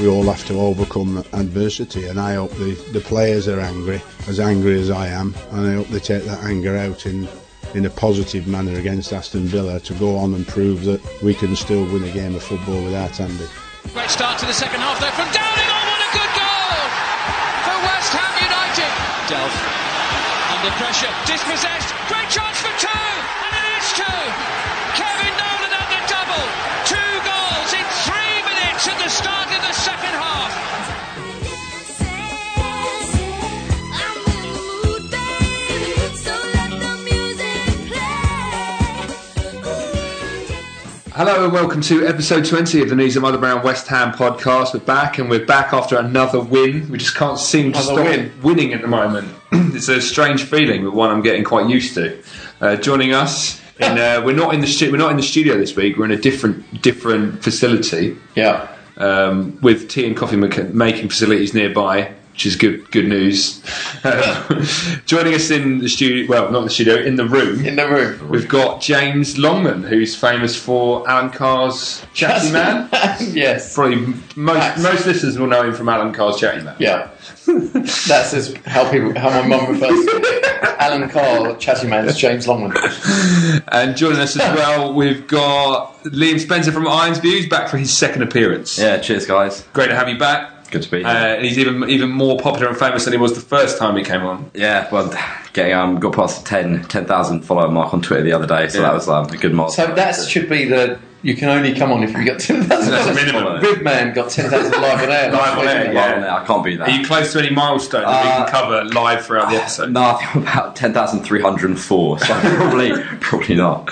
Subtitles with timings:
[0.00, 4.40] we all have to overcome adversity, and I hope the, the players are angry, as
[4.40, 7.28] angry as I am, and I hope they take that anger out in
[7.74, 11.54] in a positive manner against Aston Villa to go on and prove that we can
[11.54, 13.46] still win a game of football without Andy.
[13.92, 15.70] Great start to the second half there from Downing.
[15.70, 16.82] Oh, what a good goal
[17.62, 18.90] for West Ham United.
[19.30, 19.80] Delph
[20.56, 21.94] under pressure, dispossessed.
[22.08, 24.69] Great chance for two, and it is two.
[28.80, 31.60] Minutes at the start of the second half.
[41.12, 44.72] Hello and welcome to episode 20 of the Knees Up Mother Brown West Ham podcast.
[44.74, 46.88] We're back and we're back after another win.
[46.90, 48.32] We just can't seem to Another stop win.
[48.42, 49.28] winning at the moment.
[49.52, 52.22] it's a strange feeling, but one I'm getting quite used to.
[52.60, 55.58] Uh, joining us, in, uh, we're not in the stu- we're not in the studio
[55.58, 55.96] this week.
[55.96, 58.68] We're in a different different facility Yeah.
[58.96, 63.62] Um, with tea and coffee making facilities nearby, which is good good news.
[64.02, 64.64] Um,
[65.04, 67.66] joining us in the studio, well, not the studio, in the room.
[67.66, 68.30] In the room.
[68.30, 72.88] We've got James Longman, who's famous for Alan Carr's Chatty Man.
[73.20, 73.74] yes.
[73.74, 73.96] Probably
[74.36, 74.82] most Max.
[74.82, 76.76] most listeners will know him from Alan Carr's Chatty Man.
[76.78, 77.10] Yeah.
[77.46, 80.40] That's as, how people, how my mum refers to it.
[80.80, 82.72] Alan Carr, Chatty Man, is James Longman.
[83.68, 87.94] And joining us as well, we've got Liam Spencer from Irons Views back for his
[87.94, 88.78] second appearance.
[88.78, 89.66] Yeah, cheers, guys.
[89.74, 90.49] Great to have you back.
[90.70, 91.06] Good to be here.
[91.08, 93.96] Uh, and he's even even more popular and famous than he was the first time
[93.96, 94.50] he came on.
[94.54, 95.12] yeah, well,
[95.52, 98.78] getting um, got past the 10 10,000 follower mark on Twitter the other day, so
[98.78, 98.86] Yeah.
[98.88, 99.72] that was um, a good mark.
[99.72, 100.98] So that should be the.
[101.22, 103.14] You can only come on if you got 10,000 That's followers.
[103.14, 103.60] minimum.
[103.62, 105.30] Ribman got 10,000 live on air.
[105.30, 105.94] Live on air, Isn't it?
[105.94, 106.36] yeah.
[106.40, 106.88] I can't be that.
[106.88, 109.90] Are you close to any milestone that we Uh, can cover live throughout the episode?
[109.92, 113.90] no, I think I'm about 10,304, so probably probably not.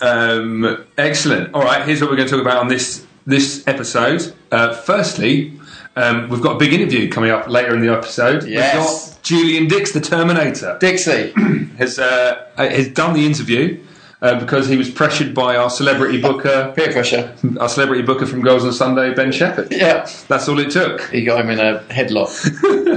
[0.00, 1.54] Um, excellent.
[1.54, 4.32] All right, here's what we're going to talk about on this this episode.
[4.50, 5.52] Uh, firstly,
[5.96, 8.44] um, we've got a big interview coming up later in the episode.
[8.44, 8.74] Yes.
[8.74, 11.32] We've got Julian Dicks, the Terminator, Dixie.
[11.78, 13.82] has uh, has done the interview.
[14.22, 17.36] Uh, because he was pressured by our celebrity booker, Peer pressure.
[17.60, 19.70] our celebrity booker from Goals on Sunday, Ben Shephard.
[19.70, 20.08] Yeah.
[20.26, 21.02] That's all it took.
[21.10, 22.32] He got him in a headlock.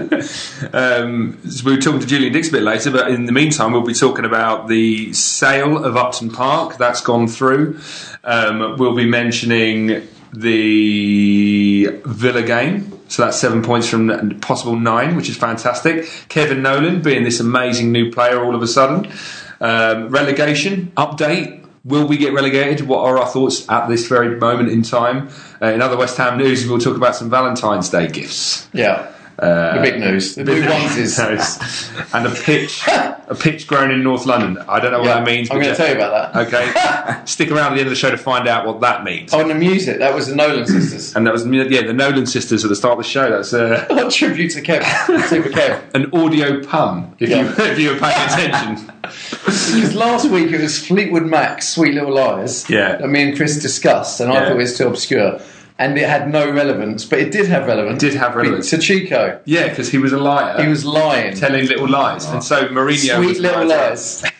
[0.73, 3.71] Um, so we were talking to Julian Dicks a bit later, but in the meantime,
[3.71, 6.77] we'll be talking about the sale of Upton Park.
[6.77, 7.79] That's gone through.
[8.23, 12.93] Um, we'll be mentioning the Villa game.
[13.07, 16.07] So that's seven points from possible nine, which is fantastic.
[16.29, 19.11] Kevin Nolan being this amazing new player all of a sudden.
[19.59, 21.65] Um, relegation update.
[21.85, 22.85] Will we get relegated?
[22.85, 25.29] What are our thoughts at this very moment in time?
[25.61, 28.67] Uh, in other West Ham news, we'll talk about some Valentine's Day gifts.
[28.73, 29.11] Yeah.
[29.39, 30.35] Uh, the big news.
[30.35, 32.13] The blue onesies.
[32.13, 34.57] and a pitch, a pitch grown in North London.
[34.67, 35.49] I don't know what Yeah, that means.
[35.49, 36.47] I'm going to tell you about that.
[36.47, 39.33] Okay, stick around at the end of the show to find out what that means.
[39.33, 39.99] Oh, and the music.
[39.99, 41.15] That was the Nolan sisters.
[41.15, 43.29] And that was yeah, the Nolan sisters at the start of the show.
[43.29, 44.83] That's uh, A tribute to Kev.
[45.27, 45.81] Super Kev.
[45.93, 47.15] an audio pun.
[47.19, 47.43] If Yeah.
[47.43, 48.91] you if you were paying attention.
[49.01, 52.97] Because last week it was Fleetwood Mac's Sweet Little Lies Yeah.
[52.97, 54.39] that me and Chris discussed, and I Yeah.
[54.43, 55.39] thought it was too obscure.
[55.79, 58.01] And it had no relevance, but it did have relevance.
[58.01, 58.69] Did have relevance.
[58.71, 59.39] To Chico.
[59.45, 60.61] Yeah, because he was a liar.
[60.61, 61.35] He was lying.
[61.35, 63.69] telling little lies, and so Mourinho was Sweet Little lying.
[63.69, 64.23] Lies.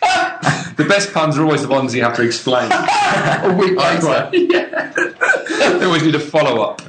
[0.76, 2.70] The best puns are always the ones you have to explain.
[2.72, 4.06] A week later.
[4.06, 4.30] right.
[5.78, 6.80] they always need a follow up.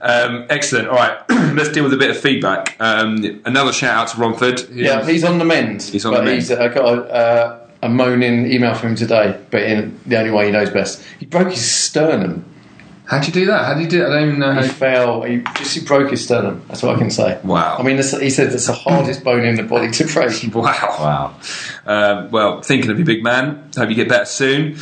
[0.00, 0.86] Um, excellent.
[0.86, 1.18] All right,
[1.54, 2.76] let's deal with a bit of feedback.
[2.78, 4.68] Um, another shout out to Romford.
[4.70, 5.82] Yeah, he's on the mend.
[5.82, 6.36] He's on the mend.
[6.36, 10.18] He's, uh, I got a, uh, a moaning email from him today, but in the
[10.18, 11.02] only way he knows best.
[11.18, 12.44] He broke his sternum.
[13.06, 13.64] How'd you do that?
[13.66, 14.08] How did you do it?
[14.08, 14.52] I don't even know.
[14.54, 14.72] He How...
[14.72, 15.22] fell.
[15.22, 16.62] He just he broke his sternum.
[16.66, 17.38] That's what I can say.
[17.44, 17.76] Wow.
[17.78, 20.26] I mean, this, he said it's the hardest bone in the body to break.
[20.54, 20.96] Wow.
[20.98, 21.34] Wow.
[21.86, 23.70] Um, well, thinking of you, big man.
[23.76, 24.76] Hope you get better soon.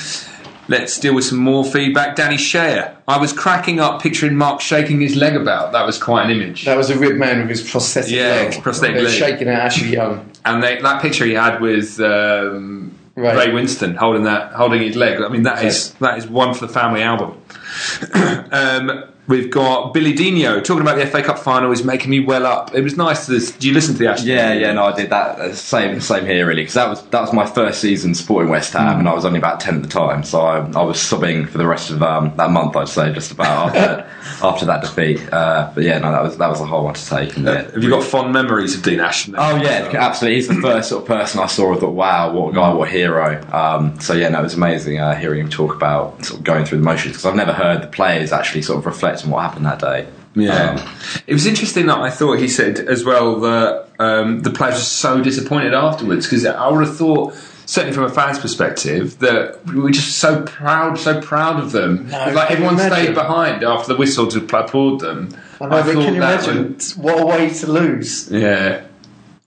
[0.67, 2.17] Let's deal with some more feedback.
[2.17, 2.97] Danny Share.
[3.07, 5.73] I was cracking up picturing Mark shaking his leg about.
[5.73, 6.65] That was quite an image.
[6.65, 8.47] That was a rib man with his prosthetic Yeah, leg.
[8.55, 9.13] his prosthetic leg.
[9.13, 10.31] shaking at Ashley Young.
[10.47, 13.37] And they, that picture he had with um, Ray.
[13.37, 13.47] Ray.
[13.49, 15.21] Winstone holding that, holding his leg.
[15.21, 17.39] I mean, that is that is one for the family album.
[18.53, 22.47] um, we've got Billy Dino talking about the FA Cup final is making me well
[22.47, 22.75] up.
[22.75, 23.39] It was nice to.
[23.59, 24.33] Do you listen to the Ashley?
[24.33, 25.39] Yeah, yeah, no, I did that.
[25.39, 28.73] uh, Same, same here, really, because that was that was my first season supporting West
[28.75, 31.47] Ham, and I was only about ten at the time, so I, I was sobbing
[31.47, 34.11] for the rest of um, that month, I'd say, just about after
[34.47, 35.21] after that defeat.
[35.33, 37.37] Uh, but yeah, no, that was that was a hard one to take.
[37.37, 39.35] And, yeah, Have you got fond memories of Dean Ashton?
[39.39, 40.37] Oh yeah, absolutely.
[40.37, 41.75] He's the first sort of person I saw.
[41.75, 43.43] I thought, wow, what a guy, what a hero.
[43.53, 46.65] Um, so yeah, no, it was amazing uh, hearing him talk about sort of going
[46.67, 49.43] through the motions because I've never heard the players actually sort of reflect on what
[49.43, 50.07] happened that day.
[50.37, 50.91] Yeah, Um,
[51.29, 54.81] it was interesting that I thought he said as well that um, the players were
[54.81, 57.35] so disappointed afterwards because I would have thought
[57.67, 62.07] certainly from a fan's perspective, that we were just so proud, so proud of them.
[62.11, 65.31] No, like everyone stayed behind after the whistle to applaud them.
[65.61, 68.29] I know, but thought can you that imagine was- what a way to lose?
[68.31, 68.83] yeah.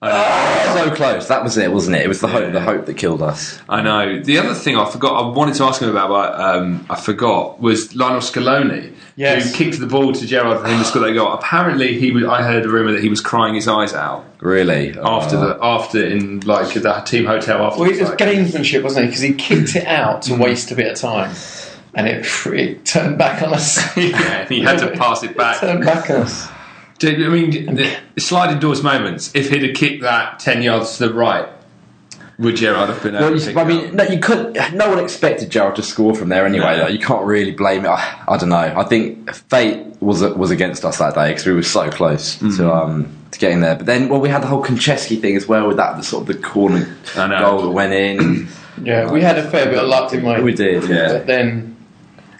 [0.77, 1.27] So close.
[1.27, 2.03] That was it, wasn't it?
[2.03, 3.59] It was the hope, the hope that killed us.
[3.67, 4.21] I know.
[4.21, 7.59] The other thing I forgot, I wanted to ask him about, but um, I forgot,
[7.59, 9.49] was Lionel Scaloni, Yes.
[9.49, 11.31] who kicked the ball to Gerrard for him to score that goal.
[11.33, 14.95] Apparently, he was, I heard a rumor that he was crying his eyes out Really.
[14.99, 17.79] after Uh, the after in like the team hotel after.
[17.81, 19.07] Well, it was like- gamesmanship, wasn't it?
[19.07, 21.33] Because he kicked it out to waste a bit of time,
[21.95, 23.97] and it, it turned back on us.
[23.97, 25.59] yeah, he had to pass it back.
[25.59, 26.47] turned back on us.
[26.99, 29.31] Did- I mean, the sliding doors moments.
[29.35, 31.47] If he'd have kicked that ten yards to the right,
[32.39, 33.93] would Gerrard have been able Well, to you, pick I mean, up?
[33.93, 34.57] no, you could.
[34.73, 36.77] No one expected Gerrard to score from there anyway.
[36.77, 36.83] No.
[36.83, 36.87] Though.
[36.87, 37.89] You can't really blame it.
[37.89, 38.57] I, I don't know.
[38.57, 42.57] I think fate was was against us that day because we were so close Mm.
[42.57, 43.75] to um to getting there.
[43.75, 46.21] But then, well, we had the whole Konchesky thing as well with that the sort
[46.29, 48.47] of the corner goal that went in.
[48.83, 50.43] Yeah, we had a fair bit of luck, didn't we?
[50.43, 50.83] we did.
[50.87, 51.13] Yeah.
[51.13, 51.75] But then,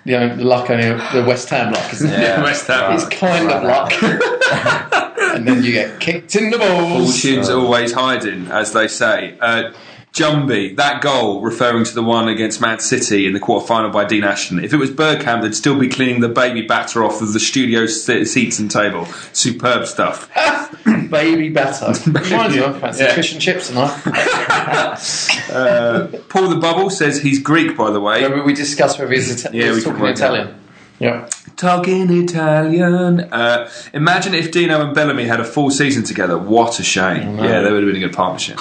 [0.08, 2.18] you know, the luck only the West Ham luck, isn't it?
[2.18, 2.94] Yeah, West Ham.
[2.94, 3.92] It's kind of luck.
[5.36, 7.22] and then you get kicked in the balls.
[7.22, 9.38] Fortune's always hiding, as they say.
[9.42, 9.74] Uh,
[10.14, 14.04] Jumby, that goal referring to the one against Man City in the quarter final by
[14.04, 14.64] Dean Ashton.
[14.64, 17.86] If it was Bergkamp, they'd still be cleaning the baby batter off of the studio
[17.86, 19.06] se- seats and table.
[19.34, 20.28] Superb stuff.
[21.12, 21.88] Baby batter.
[22.10, 23.14] Reminds me, I fancy Yeah.
[23.14, 24.02] fish and chips tonight.
[25.50, 28.22] Uh, Paul the Bubble says he's Greek, by the way.
[28.24, 30.60] Remember we discussed whether he's Ita- Yeah, he was we can talking work that Italian.
[31.00, 31.30] Yeah.
[31.58, 33.22] Talking Italian.
[33.22, 36.38] Uh, imagine if Dino and Bellamy had a full season together.
[36.38, 37.40] What a shame.
[37.40, 38.60] Yeah, they would have been a good partnership.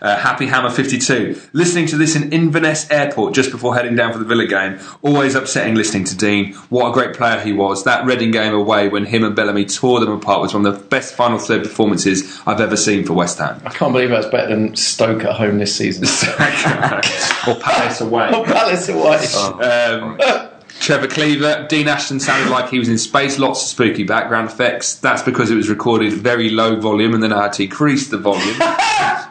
[0.00, 1.38] Uh, Happy Hammer 52.
[1.52, 4.78] Listening to this in Inverness Airport just before heading down for the Villa game.
[5.02, 6.54] Always upsetting listening to Dean.
[6.70, 7.84] What a great player he was.
[7.84, 10.84] That Reading game away when him and Bellamy tore them apart was one of the
[10.88, 13.60] best final third performances I've ever seen for West Ham.
[13.66, 16.04] I can't believe that's better than Stoke at home this season.
[17.46, 18.32] or Palace away.
[18.34, 19.26] or Palace away.
[19.62, 20.18] Um,
[20.80, 24.94] Trevor Cleaver, Dean Ashton sounded like he was in space, lots of spooky background effects.
[24.94, 28.16] That's because it was recorded very low volume and then I had to increase the
[28.16, 28.56] volume.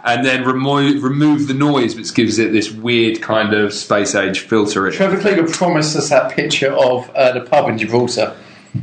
[0.06, 4.42] and then remo- remove the noise, which gives it this weird kind of space age
[4.42, 4.90] filter.
[4.92, 8.38] Trevor Cleaver promised us that picture of uh, the pub in Gibraltar.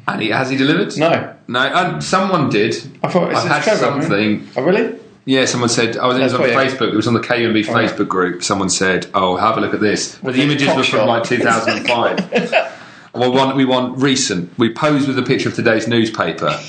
[0.08, 0.98] And he, has he delivered?
[0.98, 1.36] No.
[1.46, 2.74] No, um, someone did.
[3.04, 4.02] I thought it I've said had Trevor.
[4.02, 4.48] something.
[4.56, 4.98] Oh, really?
[5.26, 5.96] Yeah, someone said.
[5.96, 6.40] Oh, I was, it was on.
[6.40, 6.92] Facebook.
[6.92, 7.90] It was on the KUMB right.
[7.90, 8.44] Facebook group.
[8.44, 12.30] Someone said, "Oh, have a look at this." But the images were from like 2005.
[13.12, 14.56] well, we want, we want recent.
[14.56, 16.60] We pose with a picture of today's newspaper.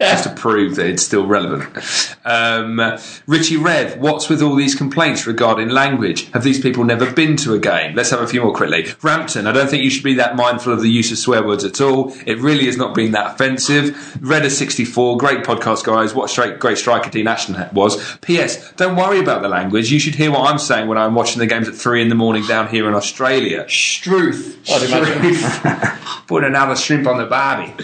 [0.00, 1.76] Just to prove that it's still relevant.
[2.24, 2.80] Um,
[3.26, 6.30] Richie Rev, what's with all these complaints regarding language?
[6.30, 7.96] Have these people never been to a game?
[7.96, 8.86] Let's have a few more quickly.
[9.02, 11.64] Rampton, I don't think you should be that mindful of the use of swear words
[11.64, 12.12] at all.
[12.26, 13.86] It really has not been that offensive.
[14.20, 16.14] Redder64, great podcast, guys.
[16.14, 18.18] What a straight, great striker Dean Ashton was.
[18.18, 18.72] P.S.
[18.74, 19.90] Don't worry about the language.
[19.90, 22.14] You should hear what I'm saying when I'm watching the games at three in the
[22.14, 23.68] morning down here in Australia.
[23.68, 24.58] Struth.
[24.70, 25.98] I'd.
[26.28, 27.74] Put another shrimp on the barbie.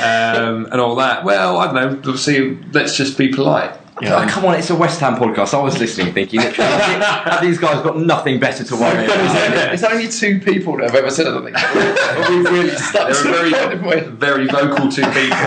[0.00, 1.24] Um, and all that.
[1.24, 1.88] Well, I don't know.
[1.98, 3.72] Obviously, let's just be polite.
[4.02, 5.54] Oh, come on, it's a West Ham podcast.
[5.54, 9.72] I was listening, thinking, have these guys got nothing better to worry about?
[9.72, 11.54] It's only two people that have ever said anything.
[12.28, 15.38] We've really stuck They're to very, it, very vocal two people.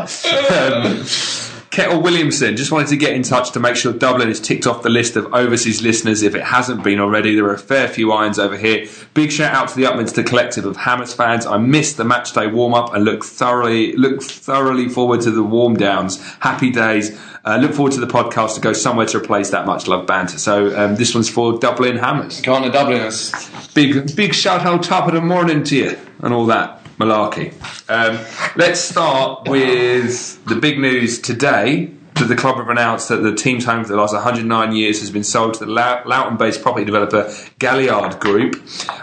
[0.00, 1.04] um,
[1.70, 4.82] Kettle Williamson just wanted to get in touch to make sure Dublin is ticked off
[4.82, 7.36] the list of overseas listeners if it hasn't been already.
[7.36, 8.88] There are a fair few irons over here.
[9.14, 11.46] Big shout out to the Upminster collective of Hammers fans.
[11.46, 15.44] I missed the match day warm up and look thoroughly look thoroughly forward to the
[15.44, 16.20] warm downs.
[16.40, 17.16] Happy days.
[17.44, 20.38] Uh, look forward to the podcast to go somewhere to replace that much love banter.
[20.38, 22.40] So um, this one's for Dublin Hammers.
[22.40, 23.32] Go on Dubliners.
[23.74, 27.52] Big big shout out top of the morning to you and all that malarkey.
[27.88, 28.18] Um,
[28.56, 31.92] let's start with the big news today.
[32.14, 35.10] That the club have announced that the team's home for the last 109 years has
[35.10, 38.56] been sold to the Lou- Loughton-based property developer Galliard Group.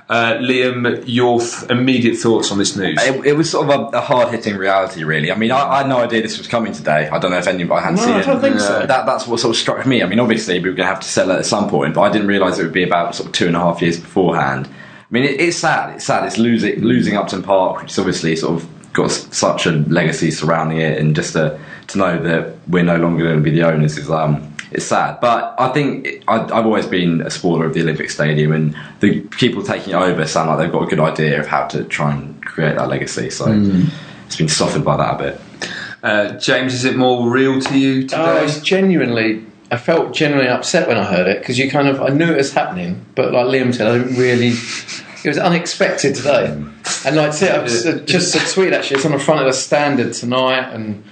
[0.07, 2.99] Uh, Liam, your th- immediate thoughts on this news?
[3.01, 5.31] It, it was sort of a, a hard hitting reality, really.
[5.31, 7.07] I mean, I, I had no idea this was coming today.
[7.09, 8.85] I don't know if anybody hadn't No, seen I don't think so.
[8.85, 10.03] That, that's what sort of struck me.
[10.03, 12.01] I mean, obviously, we were going to have to sell it at some point, but
[12.01, 14.69] I didn't realise it would be about sort of two and a half years beforehand.
[15.09, 15.95] I mean, it, it's sad.
[15.95, 16.25] It's sad.
[16.25, 20.79] It's losing losing Upton Park, which is obviously sort of got such a legacy surrounding
[20.79, 23.97] it, and just to to know that we're no longer going to be the owners
[23.97, 25.19] is um it's sad.
[25.21, 28.75] But I think it, I, I've always been a supporter of the Olympic Stadium, and
[28.99, 31.85] the people taking it over sound like they've got a good idea of how to
[31.85, 33.29] try and create that legacy.
[33.29, 33.45] So
[34.25, 35.41] it's been softened by that a bit.
[36.03, 38.17] Uh, James, is it more real to you today?
[38.17, 39.45] Oh, it's genuinely.
[39.69, 42.37] I felt genuinely upset when I heard it because you kind of I knew it
[42.37, 44.53] was happening, but like Liam said, I didn't really.
[45.23, 47.05] It was unexpected today, mm.
[47.05, 48.97] and like I said, I've just, uh, just a tweet actually.
[48.97, 51.03] It's on the front of the Standard tonight, and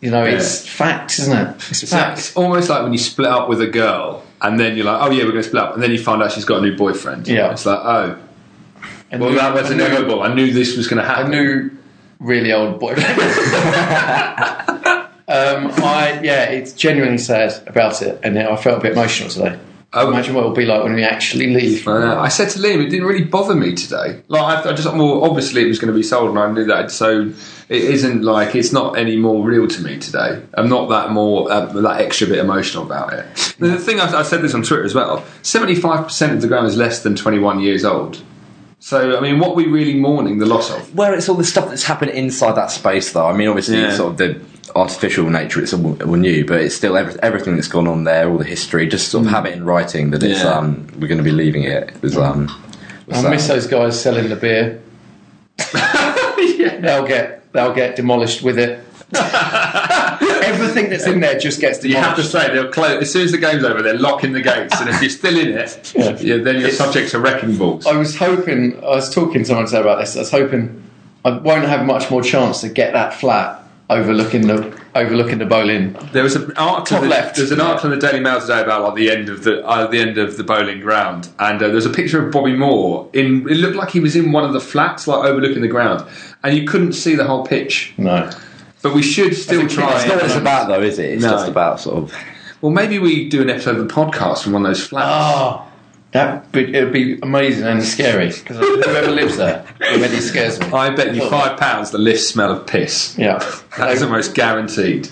[0.00, 1.54] you know it's fact, isn't it?
[1.70, 2.18] It's It's, like- fact.
[2.18, 5.10] it's almost like when you split up with a girl and then you're like, oh
[5.10, 6.76] yeah, we're going to split up, and then you find out she's got a new
[6.76, 7.28] boyfriend.
[7.28, 7.52] Yeah.
[7.52, 8.18] it's like, oh,
[9.10, 10.22] And well, knew- that was I knew- inevitable.
[10.22, 11.32] I knew this was going to happen.
[11.32, 11.70] a new,
[12.18, 13.06] really old boyfriend.
[15.36, 19.58] um, I yeah, it's genuinely sad about it, and I felt a bit emotional today.
[19.92, 20.10] Oh.
[20.10, 21.88] Imagine what it'll be like when we actually leave.
[21.88, 24.20] Uh, I said to Liam, it didn't really bother me today.
[24.28, 26.64] Like I, I just, well, obviously it was going to be sold, and I knew
[26.66, 26.90] that.
[26.90, 27.32] So
[27.68, 30.42] it isn't like it's not any more real to me today.
[30.54, 33.24] I'm not that more uh, that extra bit emotional about it.
[33.58, 35.24] The thing I, I said this on Twitter as well.
[35.42, 38.22] Seventy-five percent of the ground is less than twenty-one years old.
[38.80, 40.94] So I mean, what are we really mourning the loss of?
[40.94, 43.26] Where it's all the stuff that's happened inside that space, though.
[43.26, 43.96] I mean, obviously, Yeah.
[43.96, 44.40] sort of the
[44.74, 48.28] artificial nature, it's all, all new, but it's still every, everything that's gone on there,
[48.28, 50.50] all the history, just sort of have it in writing that it's Yeah.
[50.54, 51.90] um, we're going to be leaving it.
[51.90, 52.46] It was um,
[53.06, 53.30] was I sad.
[53.30, 54.80] miss those guys selling the beer.
[56.80, 58.80] They'll get they'll get demolished with it.
[60.44, 63.32] Everything that's in there just gets You have to say they'll close as soon as
[63.32, 63.82] the game's over.
[63.82, 66.16] They're locking the gates, and if you're still in it, Yeah.
[66.18, 67.86] yeah, then you're subject to wrecking balls.
[67.86, 70.16] I was hoping I was talking to someone today about this.
[70.16, 70.82] I was hoping
[71.24, 75.96] I won't have much more chance to get that flat overlooking the overlooking the Boleyn.
[76.12, 76.84] There was an article.
[76.98, 77.36] Top that- left.
[77.36, 79.86] There's an article in the Daily Mail today about like the end of the uh,
[79.86, 83.08] the end of the Boleyn ground, and uh, there's a picture of Bobby Moore.
[83.12, 86.06] In it looked like he was in one of the flats, like overlooking the ground,
[86.42, 87.94] and you couldn't see the whole pitch.
[87.98, 88.30] No.
[88.82, 89.96] But we should still kid, try.
[89.96, 91.14] It's not what it's about, though, is it?
[91.14, 91.30] It's No.
[91.30, 92.14] just about sort of.
[92.62, 95.08] Well, maybe we do an episode of the podcast from one of those flats.
[95.10, 95.65] Oh,
[96.16, 100.66] that would be amazing and scary because whoever lives there already scares me.
[100.68, 103.16] I bet you five pounds the lifts smell of piss.
[103.18, 103.38] Yeah,
[103.76, 105.08] That's almost guaranteed.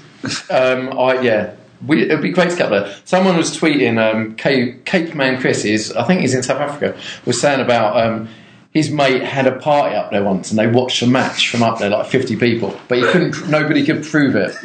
[0.51, 1.55] Um, I yeah.
[1.87, 2.97] We, it'd be great to get there.
[3.05, 3.99] Someone was tweeting.
[3.99, 7.95] Um, Cape, Cape Man Chris is, I think he's in South Africa, was saying about
[7.99, 8.29] um,
[8.75, 11.79] his mate had a party up there once, and they watched a match from up
[11.79, 13.49] there, like fifty people, but you couldn't.
[13.49, 14.57] Nobody could prove it.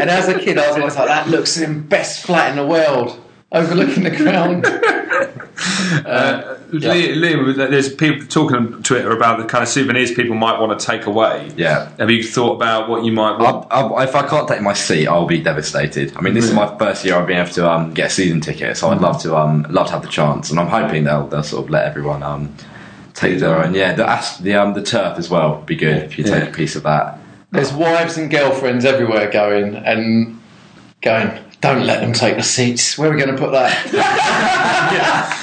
[0.00, 2.66] and as a kid, I was always like, "That looks the best flat in the
[2.66, 3.20] world,
[3.56, 4.66] overlooking the ground."
[6.04, 10.58] Uh, Liam, Liam, there's people talking on Twitter about the kind of souvenirs people might
[10.60, 11.50] want to take away.
[11.56, 11.90] Yeah.
[11.98, 13.66] Have you thought about what you might want?
[13.70, 16.14] I, I, if I can't take my seat, I'll be devastated.
[16.16, 18.40] I mean, this is my first year I've been able to um, get a season
[18.40, 21.26] ticket, so I'd love to um, love to have the chance, and I'm hoping they'll
[21.26, 22.54] they'll sort of let everyone um,
[23.14, 23.74] take their own.
[23.74, 26.50] Yeah, the the um, the turf as well would be good if you take Yeah.
[26.50, 27.18] a piece of that.
[27.52, 30.38] There's wives and girlfriends everywhere going and
[31.00, 31.30] going.
[31.66, 32.96] Don't let them take the seats.
[32.96, 33.72] Where are we going to put that?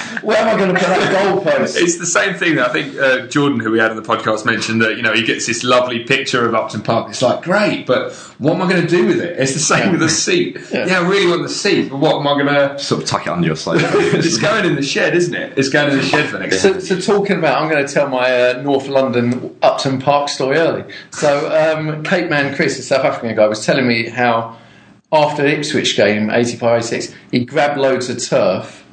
[0.24, 1.76] Where am I going to put that goalpost?
[1.76, 4.46] It's the same thing that I think uh, Jordan, who we had on the podcast,
[4.46, 7.10] mentioned that you know he gets this lovely picture of Upton Park.
[7.10, 9.38] It's like great, but what am I going to do with it?
[9.38, 10.56] It's the same with the seat.
[10.72, 10.86] Yeah.
[10.86, 11.00] Yeah.
[11.00, 12.78] I really want the seat, but what am I going to?
[12.78, 13.86] Sort of tuck it under your sofa.
[14.16, 15.58] It's going in the shed, isn't it?
[15.58, 16.62] It's going in the shed for next.
[16.62, 20.56] So, so talking about, I'm going to tell my uh, North London Upton Park story
[20.56, 20.84] early.
[21.10, 24.56] So um, Cape Man Chris, a South African guy, was telling me how
[25.12, 28.84] after the Ipswich game, 85-86, he grabbed loads of turf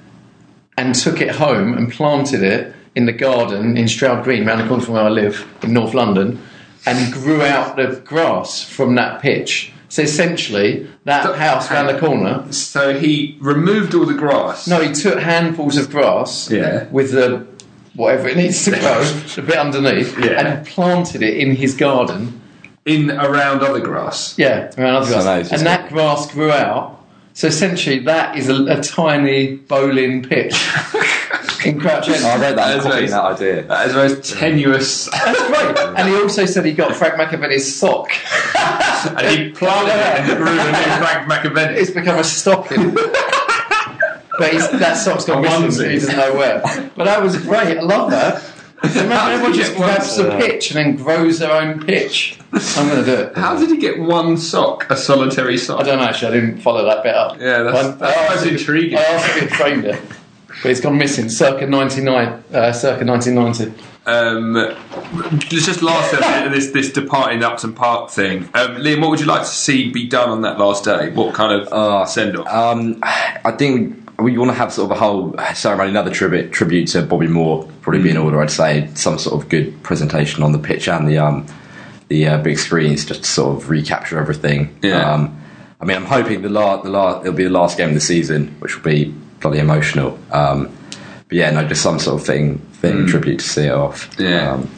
[0.77, 4.67] and took it home and planted it in the garden in Stroud Green, round the
[4.67, 6.41] corner from where I live in North London,
[6.85, 9.71] and grew out the grass from that pitch.
[9.89, 12.51] So essentially, that house round the corner.
[12.51, 14.67] So he removed all the grass.
[14.67, 16.87] No, he took handfuls of grass Yeah.
[16.91, 17.45] with the
[17.93, 19.03] whatever it needs to grow,
[19.35, 20.39] the bit underneath, Yeah.
[20.39, 22.39] and planted it in his garden.
[22.85, 24.37] In around other grass.
[24.37, 25.25] Yeah, around other grass.
[25.25, 26.97] now it's and that grass grew out.
[27.33, 30.53] So essentially, that is a, a tiny Boleyn pitch
[31.65, 32.25] in Crouch End.
[32.25, 32.83] I read that.
[32.83, 33.63] That's I'm copying that idea.
[33.63, 35.09] That is the most tenuous.
[35.11, 35.77] That's great.
[35.97, 38.09] And he also said he got Frank McAvenny's sock.
[39.17, 41.77] and he planted it and grew a new Frank McAvenny.
[41.77, 42.97] It's become a stocking.
[44.37, 45.91] But he's, that sock's gone A missing.
[45.91, 46.61] He doesn't know where.
[46.95, 47.77] But that was great.
[47.77, 48.41] I love that.
[48.83, 52.37] So imagine everyone just get one- grabs a pitch and then grows their own pitch.
[52.51, 53.37] I'm going to do it.
[53.37, 55.79] How did he get one sock, a solitary sock?
[55.79, 56.37] I don't know, actually.
[56.37, 57.39] I didn't follow that bit up.
[57.39, 58.97] Yeah, that's- I- that's I most asked if- intriguing.
[58.97, 60.01] I asked if it framed it.
[60.63, 61.29] But it's gone missing.
[61.29, 63.71] Circa 99, uh, circa 1990.
[64.05, 68.49] Um, let's just last uh, this this departing Upton Park thing.
[68.55, 71.11] Um, Liam, what would you like to see be done on that last day?
[71.11, 72.47] What kind of Uh, send off?
[72.47, 76.87] Um, I think we want to have sort of a whole ceremony, another tribute tribute
[76.89, 78.41] to Bobby Moore, probably be in order.
[78.41, 81.45] I'd say some sort of good presentation on the pitch and the um,
[82.09, 84.77] the uh, big screens, just to sort of recapture everything.
[84.81, 85.13] Yeah.
[85.13, 85.37] Um,
[85.79, 88.01] I mean, I'm hoping the la- the la- it'll be the last game of the
[88.01, 89.05] season, which will be
[89.39, 90.19] bloody emotional.
[90.31, 90.65] Um,
[91.27, 94.13] but yeah, no, just some sort of thing, thing tribute to see it off.
[94.19, 94.51] Yeah.
[94.53, 94.69] Um,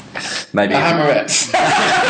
[0.53, 1.51] maybe The Hammerettes.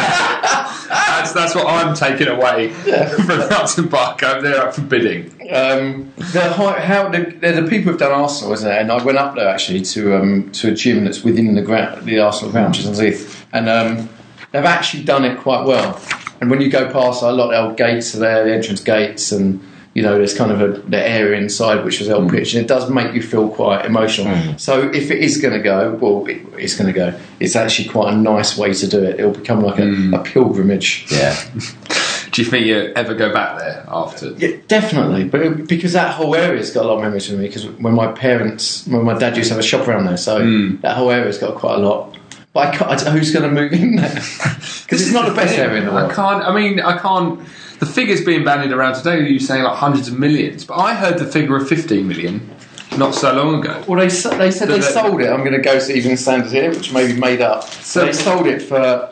[1.24, 4.24] that's, that's what I'm taking away from Upton Park.
[4.24, 5.32] I'm there up for bidding.
[5.51, 8.82] Um, how the, they're the people who've done Arsenal, isn't it?
[8.82, 12.06] And I went up there actually to um, to a gym that's within the ground,
[12.06, 14.10] the Arsenal ground, Chisholm's Heath, and um,
[14.51, 16.00] they've actually done it quite well.
[16.42, 19.32] And when you go past a lot of old gates are there, the entrance gates,
[19.32, 19.62] and
[19.94, 22.16] you know, there's kind of a, the air inside which was Mm.
[22.16, 24.58] old pitch, and it does make you feel quite emotional.
[24.58, 27.14] So if it is going to go, well, it, it's going to go.
[27.40, 29.20] It's actually quite a nice way to do it.
[29.20, 30.20] It'll become like a, Mm.
[30.20, 31.06] a pilgrimage.
[31.12, 31.36] Yeah.
[32.32, 34.32] Do you think you ever go back there after?
[34.32, 37.46] Yeah, definitely, but it- because that whole area's got a lot of memories for me.
[37.46, 40.42] Because when my parents, when my dad used to have a shop around there, so
[40.42, 40.78] Hmm.
[40.82, 42.18] that whole area's got quite a lot.
[42.52, 44.10] But I can't, I who's going to move in there
[44.84, 46.12] because it's not the best area in the world.
[46.12, 46.44] I can't.
[46.44, 47.40] I mean, I can't.
[47.84, 50.94] The figures being bandied around today, are you saying like hundreds of millions, but I
[50.94, 52.50] heard the figure of 15 million
[52.98, 53.84] not so long ago.
[53.86, 55.30] Well, they they said they The- the- sold it.
[55.30, 57.66] I'm going to go to even standards here, which may be made up.
[57.66, 59.10] So- So they sold it for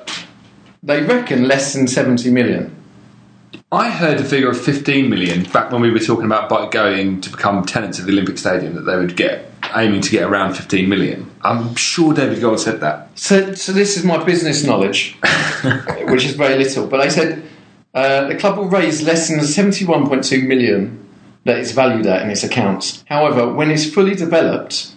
[0.84, 2.74] they reckon less than seventy million.
[3.74, 7.30] I heard the figure of 15 million back when we were talking about going to
[7.30, 10.88] become tenants of the Olympic Stadium that they would get aiming to get around 15
[10.88, 11.30] million.
[11.42, 13.10] I'm sure David Gold said that.
[13.16, 15.18] So, so this is my business knowledge,
[16.08, 16.88] which is very little.
[16.88, 17.44] But they said
[17.94, 20.98] uh, the club will raise less than seventy-one point two million
[21.44, 23.04] that it's valued at in its accounts.
[23.08, 24.94] However, when it's fully developed,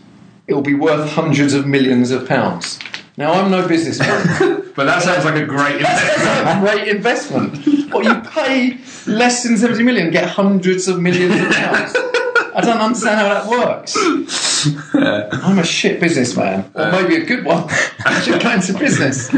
[0.47, 2.79] it will be worth hundreds of millions of pounds.
[3.17, 4.61] Now, I'm no businessman.
[4.75, 6.61] But that sounds like a great investment.
[6.61, 7.93] Great investment.
[7.93, 11.97] What you pay less than seventy million, get hundreds of millions of pounds.
[12.55, 13.97] I don't understand how that works.
[14.95, 17.65] I'm a shit businessman, or maybe a good one.
[18.07, 19.33] I should go into business.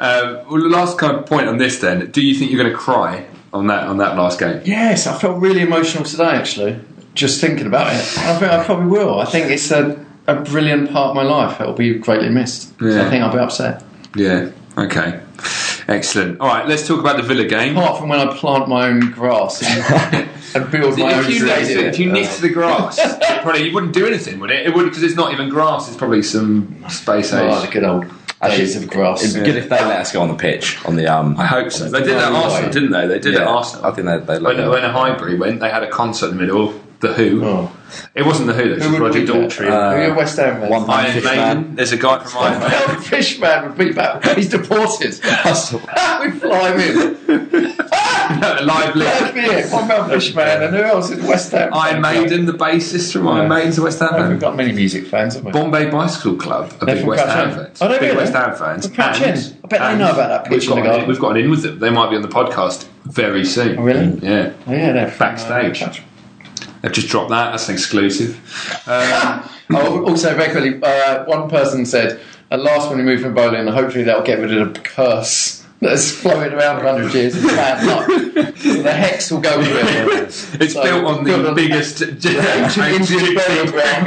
[0.00, 2.72] Um, well, the last kind of point on this then, do you think you're going
[2.72, 4.60] to cry on that on that last game?
[4.64, 6.30] Yes, I felt really emotional today.
[6.30, 6.78] Actually,
[7.14, 9.20] just thinking about it, I think I probably will.
[9.20, 11.60] I think it's a, a brilliant part of my life.
[11.60, 12.78] It'll be greatly missed.
[12.78, 13.06] So Yeah.
[13.06, 13.84] I think I'll be upset.
[14.16, 14.50] Yeah.
[14.76, 15.20] Okay.
[15.90, 16.40] Excellent.
[16.40, 17.76] All right, let's talk about the Villa game.
[17.76, 21.44] Apart from when I plant my own grass and, and build my own If you,
[21.44, 21.86] nicked, stadium.
[21.86, 23.00] if you nicked the grass,
[23.42, 24.66] probably you wouldn't do anything, would it?
[24.66, 25.88] It would because it's not even grass.
[25.88, 27.50] It's probably some space age.
[27.52, 28.06] Oh, the good old
[28.40, 29.24] days of grass.
[29.24, 31.08] It'd be good if they let us go on the pitch on the.
[31.08, 31.90] Um, I hope so.
[31.90, 33.08] They did that at No Arsenal, didn't they?
[33.08, 33.86] They did yeah, at Arsenal.
[33.86, 34.70] I think they they let when, us.
[34.70, 36.80] when Highbury went, they had a concert in the middle.
[37.00, 37.44] The Who.
[37.44, 37.72] Oh.
[38.14, 38.70] It wasn't the Who.
[38.70, 39.34] It was Who would Roger beat that?
[39.34, 39.66] Daltrey.
[39.70, 41.38] Uh, Who are West Ham one man Iron fish Maiden.
[41.38, 41.74] man.
[41.76, 42.78] There's a guy from Iron Maiden.
[42.88, 44.36] Well, Fishman would beat that.
[44.36, 45.10] He's deported.
[45.14, 47.76] we fly him in.
[48.30, 49.72] Live That'd be it.
[49.72, 51.72] One man Fishman, and who else is West Ham?
[51.74, 52.22] Iron fan?
[52.22, 53.48] Maiden, the bassist from Iron Yeah.
[53.48, 54.30] Maiden's a West Ham No, fan.
[54.30, 55.58] we've got many music fans, haven't we?
[55.60, 57.56] Bombay Bicycle Club are They're big from West Crouch Ham End.
[57.56, 57.78] fans.
[57.82, 58.16] Oh, they're big really?
[58.18, 58.86] West Ham fans.
[58.86, 59.56] From Crouch And- End.
[59.64, 61.08] I bet they and know about that pitch We've in got, the an, garden.
[61.08, 61.78] we've got an in with them.
[61.80, 63.78] They might be on the podcast very soon.
[63.78, 64.18] Oh, really?
[64.22, 64.52] Yeah.
[64.66, 65.82] Oh, yeah, they're from, Backstage.
[65.82, 66.02] Uh, Crouch-
[66.82, 67.50] They've just dropped that.
[67.50, 68.36] That's an exclusive.
[68.86, 72.20] Um, oh, also, very quickly, uh, one person said,
[72.50, 76.10] at last when we move from Boleyn, hopefully that'll get rid of the curse that's
[76.10, 77.34] floated around for 100 years.
[77.34, 78.06] It's bad luck.
[78.58, 80.26] So the hex will go with it.
[80.60, 84.06] it's So, built on the on biggest Indian burial ground.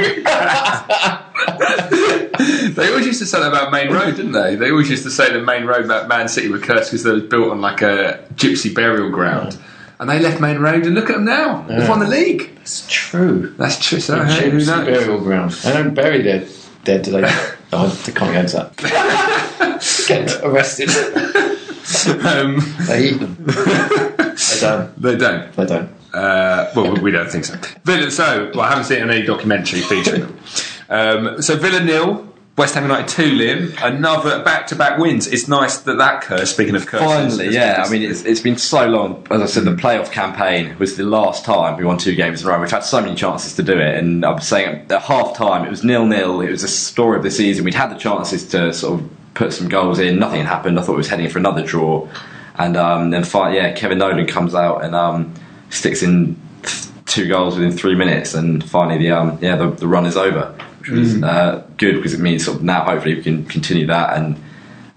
[2.76, 4.54] They always used to say that about Maine Road, didn't they?
[4.54, 7.10] They always used to say that Maine Road, that Man City were cursed because they
[7.12, 9.58] was built on like a gypsy burial ground.
[9.98, 11.62] And they left Maine Road, and look at them now.
[11.62, 12.54] They've won the league.
[12.56, 13.54] That's true.
[13.56, 14.00] That's true.
[14.00, 14.66] So hey, who knows?
[14.68, 15.52] burial ground.
[15.52, 16.46] They don't bury their
[16.84, 17.22] dead, do they?
[17.72, 20.04] oh, they can't go into that.
[20.08, 20.88] Get arrested.
[22.24, 23.36] Um, They eat them.
[23.46, 25.00] They don't.
[25.02, 25.52] they don't.
[25.52, 25.90] They don't.
[26.12, 27.56] Uh, well, we don't think so.
[27.84, 28.10] Villa.
[28.10, 30.38] So, well, I haven't seen any documentary featuring them.
[30.88, 33.36] Um, so Villa nil, West Ham United two.
[33.36, 35.26] Liam, another back-to-back wins.
[35.26, 36.52] It's nice that that curse.
[36.52, 37.82] Speaking of curses, Finally, yeah.
[37.84, 39.26] I mean, it's, it's been so long.
[39.28, 42.48] As I said, the playoff campaign was the last time we won two games in
[42.48, 42.60] a row.
[42.60, 45.70] We've had so many chances to do it, and I'm saying at half time it
[45.70, 46.40] was nil nil.
[46.42, 47.64] It was a story of the season.
[47.64, 50.20] We'd had the chances to sort of put some goals in.
[50.20, 50.78] Nothing had happened.
[50.78, 52.08] I thought we was heading for another draw,
[52.54, 55.34] and um, then finally, yeah, Kevin Nolan comes out and um,
[55.70, 56.40] sticks in
[57.04, 60.56] two goals within three minutes, and finally the um, yeah the, the run is over,
[60.84, 64.16] which was uh, good because it means sort of now hopefully we can continue that
[64.16, 64.42] and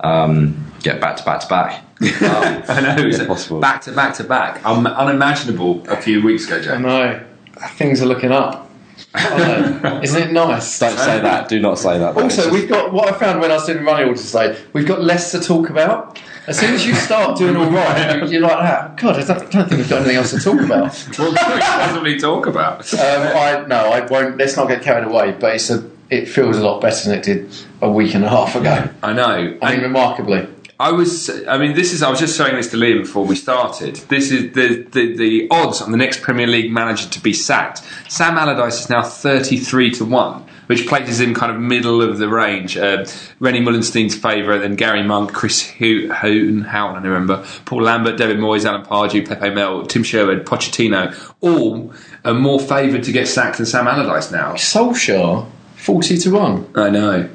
[0.02, 1.84] um, get back to back to back.
[2.00, 2.96] Um, I know.
[2.98, 3.60] It was possible.
[3.60, 4.64] back to back to back.
[4.64, 6.82] Um, unimaginable a few weeks ago, I Jack.
[6.82, 7.26] know.
[7.72, 8.70] Things are looking up.
[9.16, 10.04] aren't?
[10.04, 10.78] Isn't it nice?
[10.78, 11.50] Don't say that.
[11.50, 12.16] Do not say that.
[12.16, 14.60] Also, we've got what I found when I was doing running order today.
[14.74, 16.20] We've got less to talk about.
[16.48, 18.96] As soon as you start doing all right, you- you're like that.
[18.98, 20.96] God, I don't, I don't think we've got anything else to talk about.
[21.18, 22.94] What can we talk about?
[22.94, 24.38] Um, I no, I won't.
[24.38, 25.36] Let's not get carried away.
[25.40, 27.50] But it's a, it feels a lot better than it did
[27.82, 28.90] a week and a half ago.
[29.04, 29.58] I know.
[29.62, 30.48] I mean, remarkably.
[30.80, 31.30] I was.
[31.48, 32.02] I mean, this is.
[32.04, 33.96] I was just showing this to Liam before we started.
[34.08, 37.82] This is the the, the odds on the next Premier League manager to be sacked.
[38.10, 42.18] Sam Allardyce is now thirty three to one, which places him kind of middle of
[42.18, 42.78] the range.
[42.78, 43.00] Uh,
[43.42, 48.38] René Meulensteen's favourite, then Gary Monk, Chris Houghton, Houghton, Houghton, I remember, Paul Lambert, David
[48.38, 53.58] Moyes, Alan Pardew, Pepe Mel, Tim Sherwood, Pochettino, all are more favoured to get sacked
[53.58, 54.54] than Sam Allardyce now.
[54.54, 56.70] Solskjaer, forty to one.
[56.76, 57.30] I know.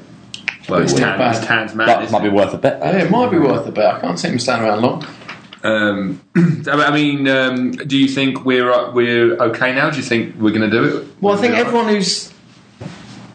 [0.69, 1.35] Well, his Really tan, bad.
[1.35, 1.87] his tan's mad.
[1.89, 2.79] that isn't might be worth a bet.
[2.79, 3.95] Yeah, it might be worth a bet.
[3.95, 5.05] I can't see him standing around long.
[5.63, 6.21] Um,
[6.67, 9.89] I mean, um, do you think we're uh, we're okay now?
[9.89, 11.07] Do you think we're going to do it?
[11.21, 11.67] Well, I think We're all right?
[11.67, 12.32] everyone who's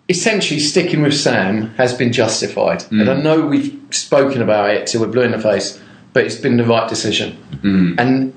[0.09, 2.81] essentially sticking with Sam has been justified.
[2.85, 3.01] Mm.
[3.03, 5.81] And I know we've spoken about it till we're blue in the face,
[6.12, 7.37] but it's been the right decision.
[7.62, 8.01] Mm.
[8.01, 8.35] And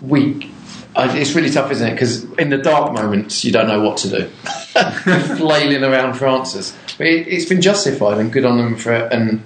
[0.00, 0.52] we.
[0.96, 1.92] I, it's really tough, isn't it?
[1.92, 4.28] Because in the dark moments, you don't know what to do.
[5.36, 6.74] Flailing around for answers.
[6.96, 9.12] But it, it's been justified and good on them for it.
[9.12, 9.44] And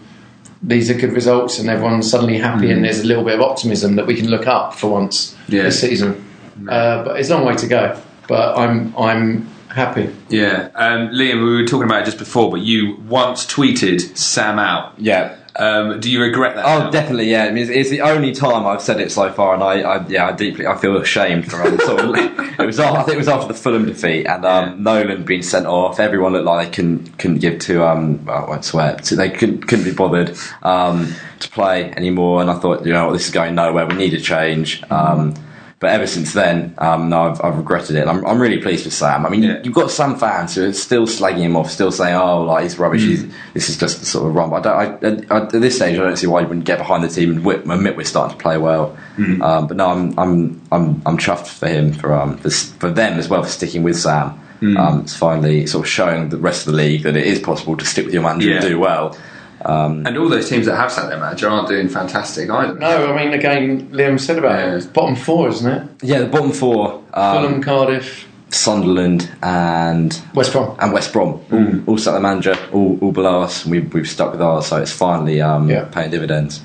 [0.63, 2.83] these are good results, and everyone's suddenly happy, and mm.
[2.85, 5.65] there's a little bit of optimism that we can look up for once Yeah.
[5.65, 6.25] this season.
[6.69, 8.01] Uh, but it's a long way to go.
[8.29, 10.15] But I'm I'm happy.
[10.29, 14.59] Yeah, um, Liam, we were talking about it just before, but you once tweeted Sam
[14.59, 14.95] out.
[14.99, 15.37] Yeah.
[15.55, 16.65] Um, do you regret that?
[16.65, 16.91] Oh, now?
[16.91, 17.45] definitely, yeah.
[17.45, 20.07] I mean, it's, it's the only time I've said it so far, and I, I
[20.09, 22.81] yeah, I deeply, I feel ashamed for um, sort of, it was.
[22.81, 26.01] I think it was after the Fulham defeat, and um, Nolan being sent off.
[26.01, 29.29] Everyone looked like they couldn't couldn't give to um, well, I won't swear, to, they
[29.29, 32.41] couldn't couldn't be bothered um, to play anymore.
[32.41, 33.87] And I thought, you know, this is going nowhere.
[33.87, 34.83] We need a change.
[34.91, 35.35] Um,
[35.83, 38.09] but ever since then, um, no, I've, I've regretted it.
[38.09, 39.27] I'm, I'm really pleased with Sam.
[39.27, 39.61] I mean, Yeah.
[39.63, 42.79] you've got some fans who are still slagging him off, still saying, "Oh, like he's
[42.79, 43.03] rubbish.
[43.03, 45.99] He's, this is just sort of run." But I don't, I, I, at this stage,
[45.99, 48.39] I don't see why you wouldn't get behind the team and wi- admit we're starting
[48.39, 48.97] to play well.
[49.19, 53.19] Um, but no, I'm, I'm, I'm, I'm chuffed for him for um, for, for them
[53.19, 54.39] as well for sticking with Sam.
[54.79, 57.77] Um, it's finally sort of showing the rest of the league that it is possible
[57.77, 59.17] to stick with your manager and do well.
[59.65, 62.75] And all those teams that have sat their manager aren't doing fantastic either.
[62.79, 64.73] No, I mean, again, Liam said about Yeah.
[64.73, 64.77] it.
[64.79, 65.89] It's bottom four, isn't it?
[66.03, 70.77] Yeah, the bottom four: um, Fulham, Cardiff, Sunderland and West Brom.
[70.79, 73.63] and West Brom all, all set the manager, all, all below us.
[73.65, 75.85] and We've, we've stuck with ours, so it's finally um, Yeah.
[75.91, 76.61] paying dividends.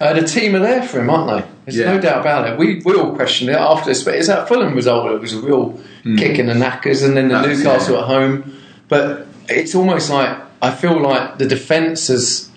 [0.00, 1.48] Uh, the team are there for him, aren't they?
[1.64, 1.94] There's Yeah.
[1.94, 2.58] no doubt about it.
[2.58, 5.10] We, we all questioned it after this, but it's that Fulham result.
[5.12, 5.78] It was a real
[6.18, 8.00] kick in the knackers, and then the That was- Newcastle yeah.
[8.00, 8.52] at home.
[8.88, 12.48] But it's almost like I feel like the defence has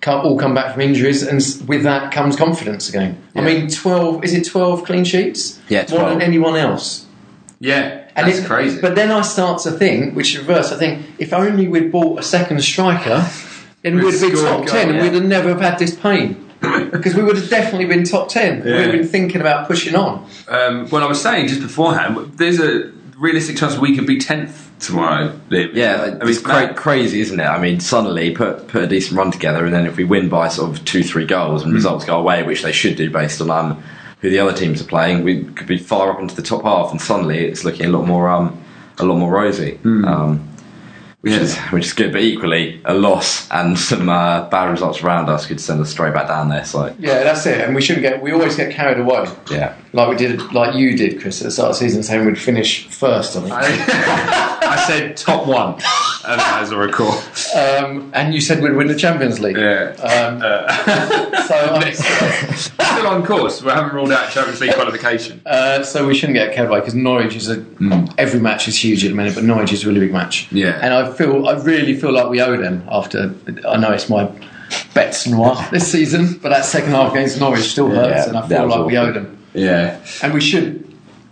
[0.00, 1.36] come, all come back from injuries, and
[1.68, 3.20] with that comes confidence again.
[3.34, 5.60] I mean, twelve is it twelve clean sheets?
[5.68, 7.06] Yeah, more than anyone else.
[7.58, 8.80] Yeah, And that's it- crazy.
[8.80, 10.72] But then I start to think, which is reverse.
[10.72, 13.24] I think if only we'd bought a second striker,
[13.82, 15.78] then We'd we'd have been scored top goal, ten, and we'd have never have had
[15.78, 16.48] this pain.
[16.92, 18.62] because we would have definitely been top ten.
[18.64, 20.28] We'd have been thinking about pushing on.
[20.48, 24.70] um, well, I was saying just beforehand, there's a realistic chance we could be tenth
[24.78, 25.38] tomorrow.
[25.50, 25.74] Liam.
[25.74, 27.44] Yeah, I mean, it's cra- crazy, isn't it?
[27.44, 30.48] I mean, suddenly put put a decent run together, and then if we win by
[30.48, 33.50] sort of two, three goals, and results go away, which they should do based on
[33.50, 33.82] um,
[34.20, 36.90] who the other teams are playing, we could be far up into the top half,
[36.90, 38.62] and suddenly it's looking a lot more um,
[38.98, 39.78] a lot more rosy.
[39.84, 40.48] Um,
[41.22, 41.40] which Yeah.
[41.40, 45.46] is which is good, but equally a loss and some uh, bad results around us
[45.46, 46.64] could send us straight back down there.
[46.64, 47.60] So Yeah, that's it.
[47.62, 48.20] And we shouldn't get.
[48.22, 51.50] We always get carried away, yeah, like we did, like you did, Chris, at the
[51.50, 53.36] start of the season, saying we'd finish first.
[53.36, 54.61] I think.
[54.72, 57.12] I said top one, um, as I recall.
[57.56, 59.56] Um, and you said we'd win the Champions League.
[59.56, 59.94] Yeah.
[60.00, 60.40] Um,
[61.46, 61.92] so, I'm-
[62.56, 63.62] Still on course.
[63.62, 65.40] We haven't ruled out Champions League qualification.
[65.46, 67.64] uh, so we shouldn't get carried away because Norwich is a.
[68.18, 70.50] Every match is huge at the minute, but Norwich is a really big match.
[70.52, 70.78] Yeah.
[70.82, 73.34] And I feel, I really feel like we owe them after.
[73.68, 74.30] I know it's my
[74.94, 78.48] bets noir this season, but that second half against Norwich still hurts, Yeah, and I
[78.48, 79.38] feel like we owe them.
[79.54, 80.82] Yeah, And we should.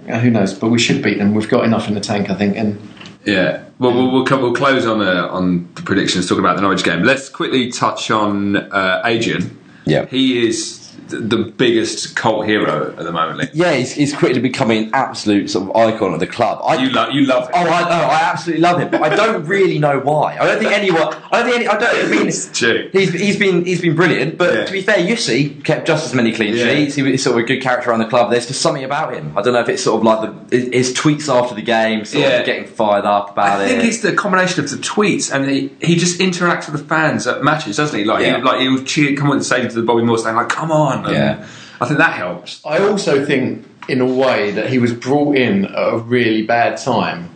[0.08, 0.52] uh, who knows?
[0.54, 1.34] But we should beat them.
[1.34, 2.56] We've got enough in the tank, I think.
[2.56, 2.78] And
[3.24, 3.64] yeah.
[3.78, 6.28] Well, we'll we'll, we'll close on uh, on the predictions.
[6.28, 7.02] Talk about the Norwich game.
[7.02, 9.58] Let's quickly touch on uh, Adrian.
[9.86, 10.06] yeah.
[10.06, 10.79] He is
[11.10, 13.38] the biggest cult hero at the moment.
[13.40, 13.48] Lee.
[13.52, 16.60] Yeah, he's, he's quickly becoming an absolute sort of icon of the club.
[16.64, 17.52] I, You love you love him.
[17.54, 18.06] Oh, I know.
[18.06, 20.36] I absolutely love him, but I don't really know why.
[20.38, 21.14] I don't think anyone.
[21.30, 21.68] I don't think any.
[21.68, 22.06] I don't.
[22.06, 22.88] I mean, true.
[22.92, 24.38] he's he's been he's been brilliant.
[24.38, 24.64] But Yeah.
[24.66, 26.66] to be fair, Jussi kept just as many clean Yeah.
[26.74, 26.94] sheets.
[26.94, 28.30] He was sort of a good character around the club.
[28.30, 29.36] There's just something about him.
[29.36, 32.24] I don't know if it's sort of like the his tweets after the game, sort
[32.24, 32.40] Yeah.
[32.40, 33.64] of getting fired up about it.
[33.64, 33.86] I think it.
[33.86, 37.42] it's the combination of the tweets and he, he just interacts with the fans at
[37.42, 38.04] matches, doesn't he?
[38.04, 38.36] Like, Yeah.
[38.38, 40.70] he, like he'll cheer, come on and say to the Bobby Moore stand, like, "Come
[40.70, 41.44] on!" And Yeah.
[41.80, 42.60] I think that helps.
[42.64, 46.76] I also think, in a way, that he was brought in at a really bad
[46.78, 47.28] time.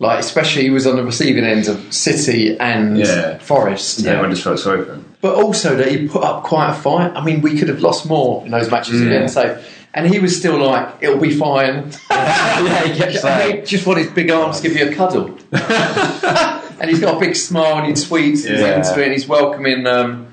[0.00, 3.38] Like, especially he was on the receiving ends of City and Yeah.
[3.38, 4.00] Forest.
[4.00, 5.04] Yeah, everyone just felt sorry for him.
[5.20, 7.10] But also that he put up quite a fight.
[7.16, 9.06] I mean, we could have lost more in those matches Mm.
[9.08, 9.28] again.
[9.28, 9.58] So,
[9.94, 13.56] and he was still like, "It'll be fine." yeah, he kept saying.
[13.56, 15.36] mean, just want his big arms to give you a cuddle.
[16.80, 18.76] and he's got a big smile and he tweets and he's Yeah.
[18.76, 20.27] into it and he's welcoming um,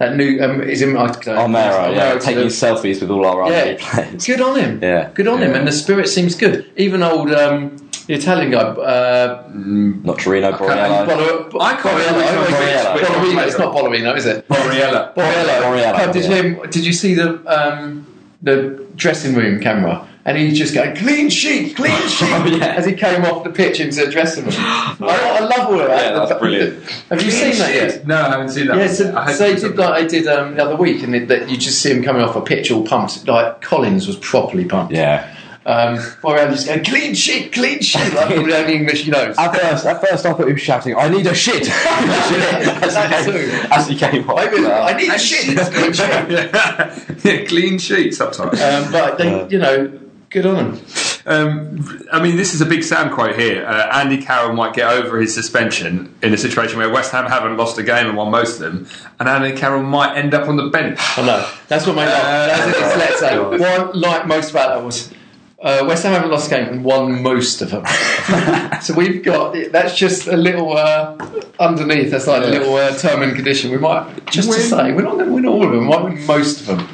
[0.00, 0.40] that new.
[0.42, 0.96] Um, is him?
[0.96, 1.22] I don't.
[1.24, 4.26] Armero, yeah, to taking the- selfies with all our other yeah, players.
[4.26, 4.80] good on him.
[4.82, 5.10] Yeah.
[5.14, 6.68] good on him, and the spirit seems good.
[6.76, 11.06] Even old um, the Italian guy, uh, Not Torino, Borriello.
[11.06, 12.94] Bolo, I can't remember which one Borriello.
[12.94, 13.32] which- which one Borriello.
[13.34, 14.48] played It's not Bolorino, is it?
[14.48, 15.14] Borriella.
[15.14, 15.62] Borriello.
[15.62, 16.42] Borriello, Uh, did yeah.
[16.42, 18.06] you did you see the um,
[18.42, 18.56] the
[18.96, 22.28] dressing room camera And he's just going clean sheet, clean sheet,
[22.58, 22.74] yeah.
[22.76, 24.54] as he came off the pitch into the dressing room.
[24.58, 26.12] I, I love all of that.
[26.12, 26.82] Yeah, that's brilliant.
[27.08, 28.06] Have you seen that yet?
[28.06, 28.76] No, I haven't seen that.
[28.76, 28.94] Yeah, one.
[28.94, 31.48] so, I so they did up like they did um, the other week, and that
[31.48, 33.26] you just see him coming off a pitch all pumped.
[33.26, 34.92] Like Collins was properly pumped.
[34.92, 35.34] Yeah.
[35.66, 39.10] Um, while around just going clean sheet, clean sheet, like from the only English he
[39.10, 39.36] knows.
[39.38, 43.24] At first, at first, I thought he was shouting, "I need a shit!" as, That
[43.24, 43.38] he too.
[43.50, 44.38] came, as he came off.
[44.38, 45.56] I, mean, Uh, I need a shit.
[45.58, 46.06] Clean sheet.
[46.30, 47.04] yeah.
[47.24, 48.60] yeah, clean sheet sometimes.
[48.60, 49.92] Um, but they, you know,
[50.30, 50.84] good on them.
[51.26, 53.66] Um, I mean, this is a big Sam quote here.
[53.66, 57.56] Uh, Andy Carroll might get over his suspension in a situation where West Ham haven't
[57.56, 58.88] lost a game and won most of them,
[59.18, 60.98] and Andy Carroll might end up on the bench.
[61.18, 61.48] I know.
[61.68, 63.38] That's what my that's what it's let's say.
[63.60, 65.12] What I like most about that was
[65.60, 67.84] uh, West Ham haven't lost a game and won most of them.
[68.80, 71.18] so we've got that's just a little uh,
[71.58, 72.10] underneath.
[72.10, 73.70] That's like a little uh, term and condition.
[73.70, 75.80] We might just to say we're not going to win all of them.
[75.80, 76.88] We might win most of them.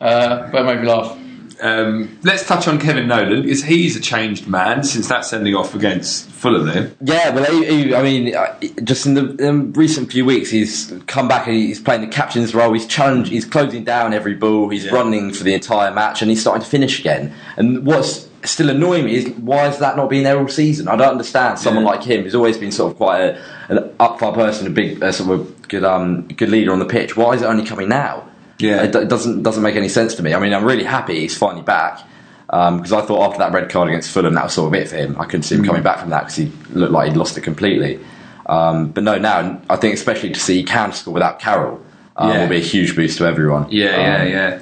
[0.00, 1.18] Uh, but maybe laugh.
[1.60, 5.74] Um, let's touch on Kevin Nolan because he's a changed man since that sending off
[5.74, 6.66] against Fulham.
[6.66, 10.50] Then Yeah, well, he, he, I mean, uh, just in the in recent few weeks,
[10.50, 12.72] he's come back and he's playing the captain's role.
[12.72, 14.92] He's challenged, he's closing down every ball, he's Yeah.
[14.94, 17.32] running for the entire match, and he's starting to finish again.
[17.56, 20.88] And what's still annoying me is why has that not been there all season?
[20.88, 21.58] I don't understand.
[21.58, 21.90] Someone Yeah.
[21.90, 23.38] like him, who's always been sort of quite a,
[23.68, 26.84] an up far person, a big uh, sort of good um, good leader on the
[26.84, 27.16] pitch.
[27.16, 28.25] Why is it only coming now?
[28.58, 28.82] Yeah.
[28.84, 30.34] it, it doesn't doesn't make any sense to me.
[30.34, 32.00] I mean, I'm really happy he's finally back.
[32.46, 34.94] Because I thought after that red card against Fulham, that was sort of it for
[34.96, 35.16] him.
[35.18, 35.66] I couldn't see him Mm.
[35.66, 37.98] coming back from that because he looked like he'd lost it completely.
[38.46, 41.80] Um, but no, now I think especially to see he can score without Carroll
[42.16, 42.42] um, Yeah.
[42.42, 43.66] will be a huge boost to everyone.
[43.70, 44.58] Yeah, yeah, Um, yeah.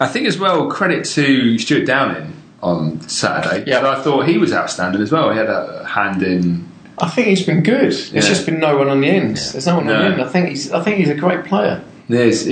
[0.00, 3.64] I think as well, credit to Stuart Downing on Saturday.
[3.70, 3.78] Yeah.
[3.78, 5.30] And I thought he was outstanding as well.
[5.30, 6.66] He had a hand in.
[7.00, 7.92] I think he's been good.
[7.92, 8.20] There's Yeah.
[8.22, 9.52] just been no one on the ends.
[9.52, 9.98] There's no one on No.
[10.02, 10.20] the end.
[10.22, 10.72] I think he's.
[10.72, 11.80] I think he's a great player.
[12.08, 12.48] There's,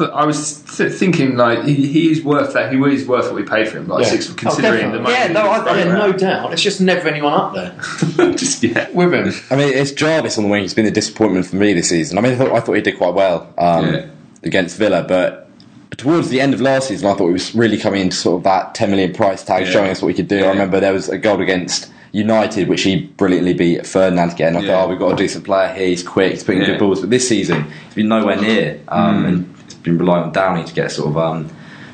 [0.00, 2.72] I was th- thinking like he, he is worth that.
[2.72, 3.88] He is worth what we paid for him.
[3.88, 4.10] Like Yeah.
[4.12, 5.14] six, Oh, considering the money.
[5.14, 6.52] Yeah, no, I, yeah, thrown no doubt.
[6.52, 7.74] It's just never anyone up there
[8.36, 8.88] Just yeah.
[8.90, 9.32] with him.
[9.50, 10.62] I mean, it's Jarvis on the wing.
[10.62, 12.18] He's been a disappointment for me this season.
[12.18, 14.06] I mean, I thought, I thought he did quite well um, Yeah.
[14.44, 15.48] against Villa, but
[15.96, 18.44] towards the end of last season, I thought he was really coming into sort of
[18.44, 19.72] that 10 million price tag, Yeah.
[19.72, 20.36] showing us what he could do.
[20.36, 20.44] Yeah.
[20.46, 24.56] I remember there was a goal against United, which he brilliantly beat Ferdinand again.
[24.56, 24.66] I Yeah.
[24.68, 25.86] thought, oh, we've got a decent player here.
[25.86, 26.68] He's quick, he's putting Yeah.
[26.68, 27.00] good balls.
[27.00, 30.74] But this season, he's been nowhere near, um, and it's been relying on Downey to
[30.74, 31.48] get sort of um,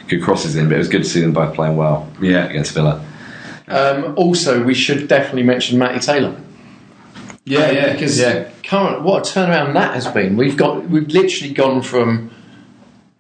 [0.09, 0.69] good crosses in.
[0.69, 2.47] But it was good to see them both playing well Yeah.
[2.49, 3.01] against Villa.
[3.69, 6.33] Um, also, we should definitely mention Matty Taylor.
[7.45, 8.45] Yeah, yeah, because yeah.
[8.65, 10.37] current what a turnaround that has been.
[10.37, 12.31] We've got we've literally gone from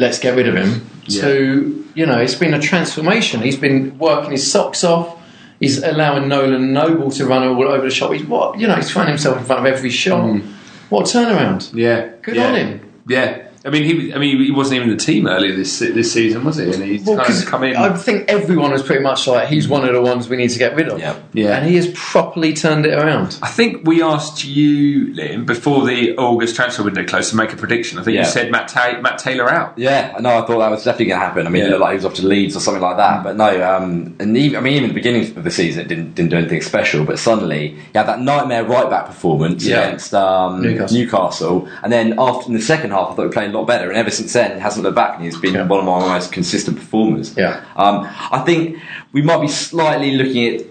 [0.00, 3.40] let's get rid of him to you know it's been a transformation.
[3.42, 5.15] He's been working his socks off.
[5.60, 8.12] He's allowing Nolan Noble to run all over the shop.
[8.12, 10.22] He's what you know he's throwing himself in front of every shot.
[10.24, 10.42] Mm.
[10.90, 11.72] What a turnaround!
[11.74, 12.46] Yeah, Good yeah.
[12.48, 12.92] on him.
[13.08, 14.14] Yeah, I mean, he.
[14.14, 16.64] I mean, he wasn't even in the team earlier this this season, was he?
[16.72, 17.76] And he's Well, kind 'cause of come in.
[17.76, 20.58] I think everyone was pretty much like he's one of the ones we need to
[20.58, 20.98] get rid of.
[21.00, 21.14] Yeah.
[21.32, 21.56] Yeah.
[21.56, 23.38] and he has properly turned it around.
[23.42, 27.56] I think we asked you, Liam, before the August transfer window closed, to make a
[27.56, 27.98] prediction.
[27.98, 28.22] I think Yeah.
[28.22, 29.72] you said Matt, Ta- Matt Taylor out.
[29.76, 31.46] Yeah, no, I thought that was definitely going to happen.
[31.46, 31.68] I mean, Yeah.
[31.68, 33.24] it looked like he was off to Leeds or something like that.
[33.24, 36.14] But no, um, and even, I mean, even the beginning of the season, it didn't
[36.14, 37.04] didn't do anything special.
[37.04, 39.80] But suddenly, he had that nightmare right back performance Yeah.
[39.86, 40.96] against um, Newcastle.
[40.96, 41.68] Newcastle.
[41.82, 43.88] and then after in the second half, I thought he played better.
[43.88, 45.66] And ever since then, he hasn't looked back, and he's been Yeah.
[45.66, 47.34] one of my most consistent performers.
[47.36, 47.64] Yeah.
[47.76, 48.78] um, I think
[49.12, 50.66] we might be slightly looking at.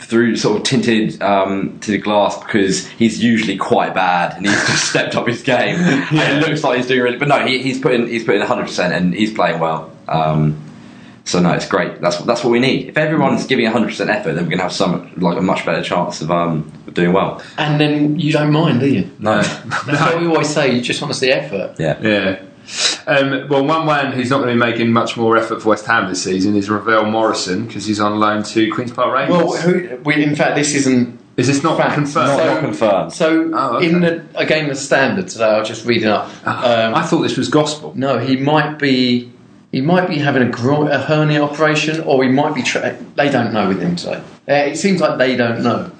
[0.00, 4.54] Through sort of tinted um, to the glass because he's usually quite bad and he's
[4.68, 7.16] just stepped up his game and it looks like he's doing really.
[7.18, 9.90] But no, he, he's putting he's putting 100 percent and he's playing well.
[10.06, 10.56] Um,
[11.28, 12.00] so no, it's great.
[12.00, 12.88] That's that's what we need.
[12.88, 15.82] If everyone's giving 100 percent effort, then we're gonna have some like a much better
[15.82, 17.42] chance of um of doing well.
[17.58, 19.10] And then you don't mind, do you?
[19.18, 20.74] No, That's what we always say.
[20.74, 21.76] You just want to see effort.
[21.78, 22.42] yeah, Yeah.
[23.06, 25.86] Um, well, one man who's not going to be making much more effort for West
[25.86, 29.36] Ham this season is Ravel Morrison because he's on loan to Queens Park Rangers.
[29.36, 31.94] Well, who, we, in fact, this isn't is this not fact.
[31.94, 32.28] confirmed?
[32.28, 33.12] not, So- not confirmed.
[33.14, 33.88] So Oh, okay.
[33.88, 36.26] in the again the standard today, I was just reading up.
[36.46, 37.92] Um, I thought this was gospel.
[37.96, 39.32] no, he might be
[39.72, 42.62] he might be having a, gro- a hernia operation, or he might be.
[42.62, 44.22] Tra- they don't know with him today.
[44.48, 45.90] Uh, it seems like they don't know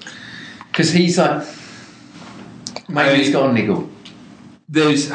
[0.71, 1.45] because he's like
[2.87, 3.89] maybe I- he's got a niggle.
[4.71, 5.09] There's,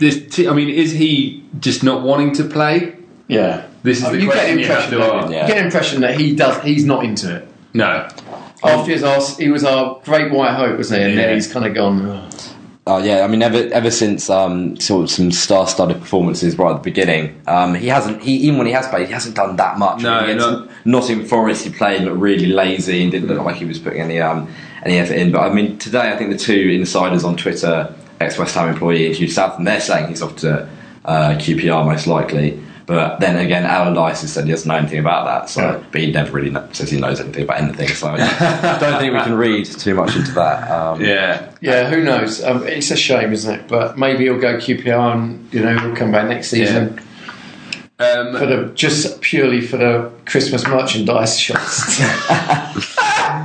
[0.00, 0.26] there's.
[0.34, 2.96] T- I mean, is he just not wanting to play?
[3.28, 5.00] Yeah, This is Oh, the you get question the you have impression.
[5.00, 5.30] to that-.
[5.32, 5.46] Yeah.
[5.48, 6.62] You get impression that he does.
[6.62, 7.48] He's not into it.
[7.74, 8.08] No.
[8.64, 11.06] After his ass, he was our great white hope, wasn't he?
[11.06, 11.26] And Yeah.
[11.26, 12.06] then he's kind of gone.
[12.06, 12.28] "Oh."
[12.88, 16.74] Oh yeah, I mean, ever ever since um, sort of some star-studded performances right at
[16.74, 18.22] the beginning, um, he hasn't.
[18.22, 20.02] He even when he has played, he hasn't done that much.
[20.02, 20.68] No, Against no.
[20.84, 24.20] Nottingham Forest, he played looked really lazy and didn't look like he was putting any
[24.20, 24.48] um,
[24.84, 25.32] any effort in.
[25.32, 29.06] But I mean, today I think the two insiders on Twitter, ex West Ham employee
[29.06, 30.68] and Hugh Southam, they're saying he's off to
[31.04, 32.62] uh, QPR most likely.
[32.86, 36.12] But then again, Alan Dyson said he doesn't know anything about that, so but he
[36.12, 37.88] never really kn- says he knows anything about anything.
[37.88, 40.70] So I don't think we can read too much into that.
[40.70, 41.50] Um, Yeah.
[41.60, 42.44] Yeah, who knows?
[42.44, 43.66] Um, it's a shame, isn't it?
[43.66, 47.00] But maybe he'll go QPR and you know he'll come back next season
[47.98, 51.98] Um, for the just purely for the Christmas merchandise shots.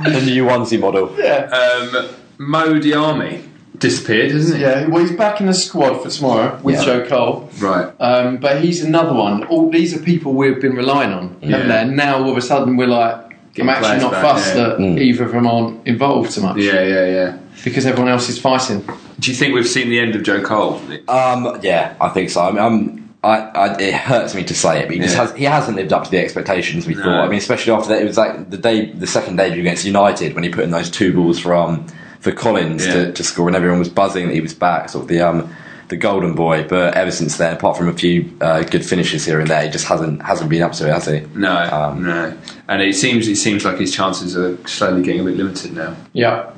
[0.04, 1.14] the new onesie model.
[1.18, 3.42] yeah, um, Mo Diamé
[3.82, 4.62] disappeared, hasn't he?
[4.62, 4.86] yeah.
[4.86, 6.84] Well, he's back in the squad for tomorrow with Yeah.
[6.84, 7.50] Joe Cole.
[7.60, 7.92] Right.
[8.00, 9.44] Um, but he's another one.
[9.44, 11.50] All these are people we've been relying on, Yeah.
[11.50, 11.78] haven't they?
[11.78, 13.16] And now all of a sudden we're like,
[13.54, 14.62] Getting I'm actually not back, fussed yeah.
[14.62, 14.98] that Mm.
[14.98, 17.36] either of them aren't involved so much Yeah, yeah, yeah.
[17.64, 18.82] because everyone else is fighting.
[19.20, 20.80] Do you think we've seen the end of Joe Cole?
[21.06, 22.40] Um, yeah, I think so.
[22.40, 25.32] I mean, I'm, I, I, it hurts me to say it, but he just has,
[25.34, 27.02] he hasn't lived up to the expectations we No.
[27.02, 27.24] thought.
[27.24, 30.34] I mean, especially after that, it was like the day, the second debut against United
[30.34, 31.86] when he put in those two balls from
[32.22, 32.92] for Collins Yeah.
[32.94, 35.54] to, to score, and everyone was buzzing that he was back, sort of the um,
[35.88, 36.66] the golden boy.
[36.66, 39.68] But ever since then, apart from a few uh, good finishes here and there, he
[39.70, 41.20] just hasn't hasn't been up to it, has he?
[41.34, 42.34] No, Um, no.
[42.68, 45.94] And it seems it seems like his chances are slowly getting a bit limited now.
[46.14, 46.50] Yeah,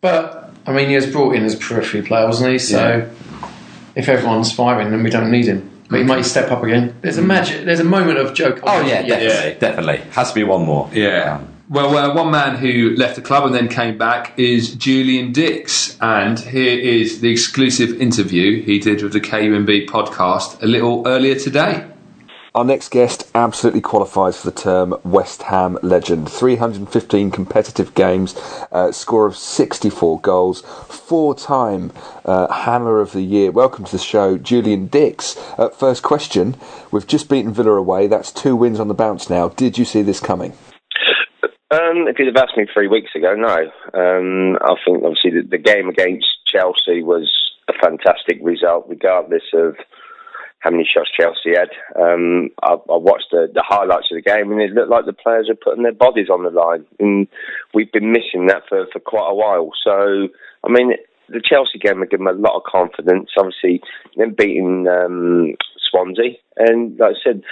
[0.00, 2.58] but I mean, he was brought in as a periphery player, wasn't he?
[2.58, 3.48] So Yeah.
[3.94, 5.68] if everyone's firing, then we don't need him.
[5.90, 6.94] But he might step up again.
[7.02, 7.64] There's a magic.
[7.64, 8.60] There's a moment of joke.
[8.62, 9.96] Oh yeah, definitely, definitely.
[10.12, 10.88] Has to be one more.
[10.92, 11.34] Yeah.
[11.36, 15.30] Um, Well, uh, one man who left the club and then came back is Julian
[15.30, 21.06] Dicks, and here is the exclusive interview he did with the KUMB podcast a little
[21.06, 21.86] earlier today.
[22.56, 26.28] Our next guest absolutely qualifies for the term West Ham legend.
[26.28, 28.34] 315 competitive games,
[28.72, 31.92] uh, score of 64 goals, four time
[32.24, 33.52] uh, Hammer of the Year.
[33.52, 35.36] Welcome to the show, Julian Dicks.
[35.56, 36.56] Uh, first question
[36.90, 39.50] We've just beaten Villa away, that's two wins on the bounce now.
[39.50, 40.52] Did you see this coming?
[41.72, 43.70] Um, if you'd have asked me three weeks ago, no.
[43.94, 47.30] Um, I think obviously the, the game against Chelsea was
[47.68, 49.76] a fantastic result, regardless of
[50.58, 51.70] how many shots Chelsea had.
[51.94, 55.12] Um, I, I watched the, the highlights of the game, and it looked like the
[55.12, 57.28] players were putting their bodies on the line, and
[57.72, 59.70] we've been missing that for, for quite a while.
[59.82, 60.28] So,
[60.64, 60.94] I mean,
[61.28, 63.30] the Chelsea game give them a lot of confidence.
[63.38, 63.80] Obviously,
[64.16, 65.54] them beating um,
[65.90, 67.42] Swansea, and like I said,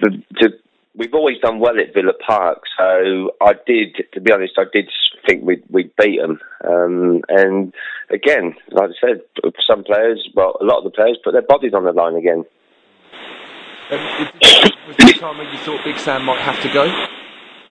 [0.00, 0.50] the, the
[0.98, 4.90] we've always done well at Villa Park, so I did, to be honest, I did
[5.26, 6.40] think we'd, we'd beat them.
[6.66, 7.72] Um, and
[8.10, 9.22] again, like I said,
[9.66, 12.44] some players, well, a lot of the players put their bodies on the line again.
[13.90, 14.28] Um,
[14.88, 16.84] was this the time when you thought Big Sam might have to go?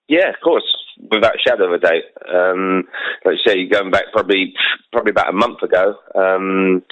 [0.08, 0.66] Yeah, of course,
[1.12, 2.04] without a shadow of a doubt.
[2.34, 2.84] Um,
[3.26, 4.54] like I say, going back probably
[4.92, 6.84] probably about a month ago, um,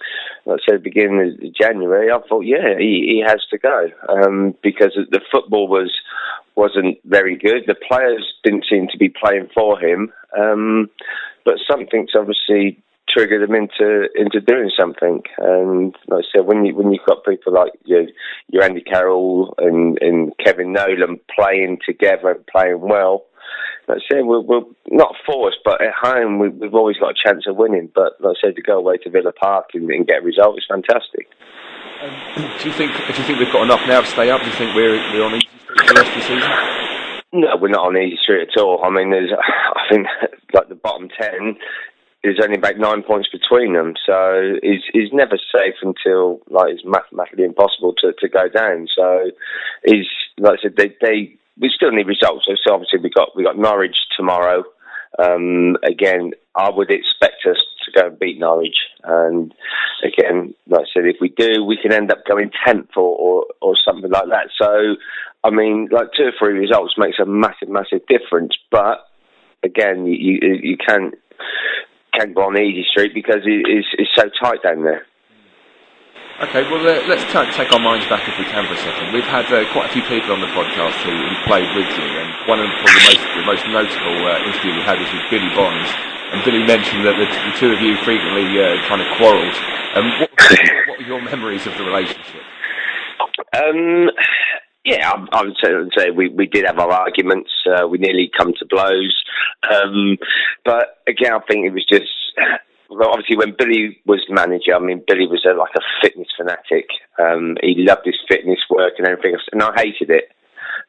[0.48, 4.98] I said, beginning of January, I thought, yeah, he, he has to go um, because
[5.10, 5.91] the football was
[6.56, 7.63] wasn't very good.
[7.68, 10.89] The players didn't seem to be playing for him, um,
[11.44, 15.22] but something's obviously triggered him into into doing something.
[15.38, 18.06] And like I said, when you when you've got people like your
[18.50, 23.26] your Andy Carroll and, and Kevin Nolan playing together and playing well,
[23.88, 27.21] like I said, we're, we're not forced, but at home we, we've always got a
[27.24, 27.89] chance of winning.
[27.93, 30.58] But like I said, to go away to Villa Park and, and get a result
[30.58, 31.28] is fantastic.
[32.02, 32.12] Um,
[32.60, 34.41] do you think do you think we've got enough now to stay up?
[34.41, 36.52] Do you think we're, we're on easy street for the rest of the season?
[37.34, 38.84] No, we're not on easy street at all.
[38.84, 39.32] I mean, there's,
[39.76, 40.08] I think,
[40.54, 41.58] like the bottom ten,
[42.24, 43.93] there's only about nine points between them.
[44.06, 48.88] So he's, he's never safe until like it's mathematically impossible to, to go down.
[48.95, 49.32] So
[49.86, 52.46] he's like I said, they, they we still need results.
[52.48, 54.63] So obviously we got we got Norwich tomorrow.
[55.18, 58.76] Um, again, I would expect us to go and beat Norwich.
[59.04, 59.54] And
[60.04, 63.46] again, like I said, if we do, we can end up going tenth or, or,
[63.62, 64.50] or something like that.
[64.62, 64.96] So,
[65.44, 68.54] I mean, like two or three results makes a massive, massive difference.
[68.72, 69.06] But
[69.63, 71.13] again, you you, you can't
[72.18, 75.06] can't go on easy street because it, it's, it's so tight down there.
[76.36, 79.13] Okay, well, uh, let's and take our minds back if we can for a second.
[79.13, 82.04] We've had uh, quite a few people on the podcast who, who played with you,
[82.12, 85.48] and one of the, most, the most notable uh, interview we had was with Billy
[85.56, 85.88] Bonds.
[86.36, 89.56] And Billy mentioned that the, the two of you frequently uh, kind of quarrelled.
[89.95, 90.32] Um, what,
[90.91, 92.43] what were your memories of the relationship?
[93.56, 94.12] Um,
[94.84, 97.52] yeah, I, I would say, I would say we, we did have our arguments.
[97.63, 99.24] Uh, we nearly come to blows.
[99.71, 100.17] Um,
[100.65, 102.12] but again, I think it was just.
[102.89, 106.88] Well, obviously, when Billy was manager, I mean, Billy was a, like a fitness fanatic.
[107.17, 110.30] Um, he loved his fitness work and everything else, and I hated it.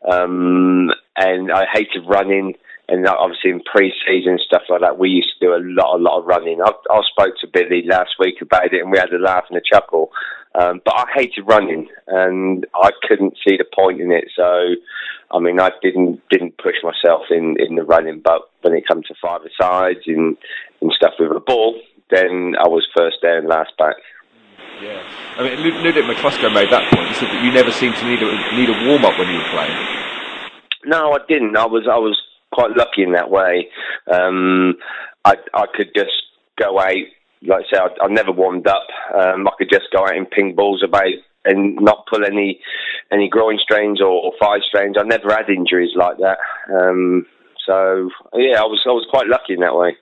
[0.07, 2.55] Um, and I hated running.
[2.89, 6.21] And obviously, in pre-season stuff like that, we used to do a lot, a lot
[6.21, 6.61] of running.
[6.63, 9.59] I, I spoke to Billy last week about it, and we had a laugh and
[9.59, 10.13] a chuckle.
[10.55, 14.27] Um, but I hated running, and I couldn't see the point in it.
[14.37, 14.77] So,
[15.31, 18.21] I mean, I didn't didn't push myself in, in the running.
[18.23, 20.37] But when it comes to five sides and
[20.81, 21.81] and stuff with a ball,
[22.11, 23.97] then I was first there and last back.
[24.81, 25.03] Yeah,
[25.39, 27.09] I mean, Ludek Miklosko made that point.
[27.09, 29.39] He said that you never seemed to need a, need a warm up when you
[29.39, 29.77] were playing.
[30.85, 31.57] No, I didn't.
[31.57, 32.21] I was I was
[32.53, 33.69] quite lucky in that way.
[34.11, 34.75] Um,
[35.25, 36.13] I I could just
[36.59, 37.07] go out.
[37.43, 38.87] Like I say, I, I never warmed up.
[39.15, 41.13] Um, I could just go out and ping balls about
[41.47, 42.61] and not pull any
[43.13, 44.97] any groin strains or, or thigh strains.
[44.99, 46.39] I never had injuries like that.
[46.73, 47.27] Um,
[47.67, 49.97] so yeah, I was I was quite lucky in that way.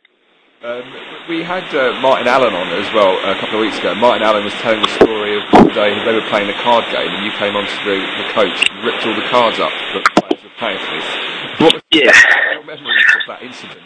[0.65, 0.81] Um,
[1.29, 3.95] we had uh, Martin Allen on as well a couple of weeks ago.
[3.95, 7.05] Martin Allen was telling the story of the day they were playing a card game
[7.05, 10.21] and you came onto the, the coach and ripped all the cards up that the
[10.23, 11.09] players were playing for this.
[11.61, 12.17] What was yeah.
[12.57, 13.81] your memories of that incident?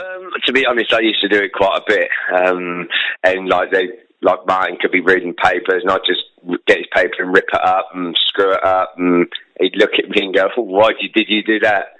[0.00, 2.88] Um, to be honest, I used to do it quite a bit, um,
[3.22, 3.84] and like they,
[4.22, 6.24] like Martin could be reading papers, and I'd just
[6.66, 9.26] get his paper and rip it up and screw it up, and
[9.60, 11.92] he'd look at me and go, "Why did you, did you do that?"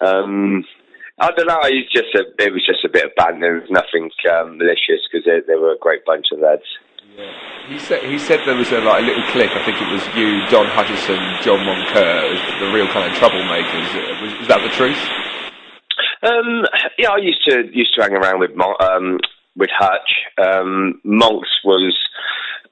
[0.00, 0.64] Um,
[1.22, 1.62] I don't know.
[1.62, 3.62] It was just a, it was just a bit of banter.
[3.70, 6.66] Nothing um, malicious because they, they were a great bunch of lads.
[7.14, 7.30] Yeah.
[7.68, 9.54] He said he said there was a like a little clique.
[9.54, 13.86] I think it was you, Don Hutchison, John Moncur, the real kind of troublemakers.
[14.18, 14.98] Was, is that the truth?
[16.26, 16.66] Um,
[16.98, 19.18] yeah, I used to used to hang around with um,
[19.54, 20.10] with Hutch.
[20.42, 21.94] Um, Monks was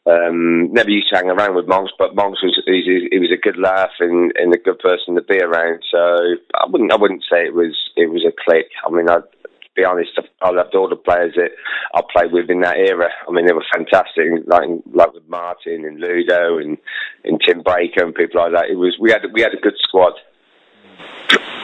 [0.06, 3.40] um, never used to hang around with Monks, but Monks was he, he was a
[3.40, 5.82] good laugh and, and a good person to be around.
[5.90, 8.72] So I wouldn't I wouldn't say it was it was a clique.
[8.86, 9.28] I mean, I'd
[9.76, 10.10] be honest,
[10.42, 11.52] I loved all the players that
[11.94, 13.08] I played with in that era.
[13.28, 16.78] I mean, they were fantastic, like like with Martin and Ludo and,
[17.24, 18.70] and Tim Breacker and people like that.
[18.70, 20.14] It was we had we had a good squad.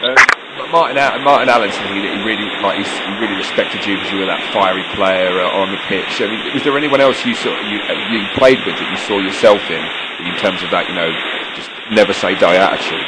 [0.03, 0.17] Um,
[0.71, 4.27] Martin, Martin Allen said he, he really like he really respected you because you were
[4.27, 6.21] that fiery player uh, on the pitch.
[6.21, 8.97] I mean, was there anyone else you saw you, uh, you played with that you
[8.97, 9.85] saw yourself in
[10.27, 10.89] in terms of that?
[10.89, 11.13] You know,
[11.55, 13.05] just never say die attitude.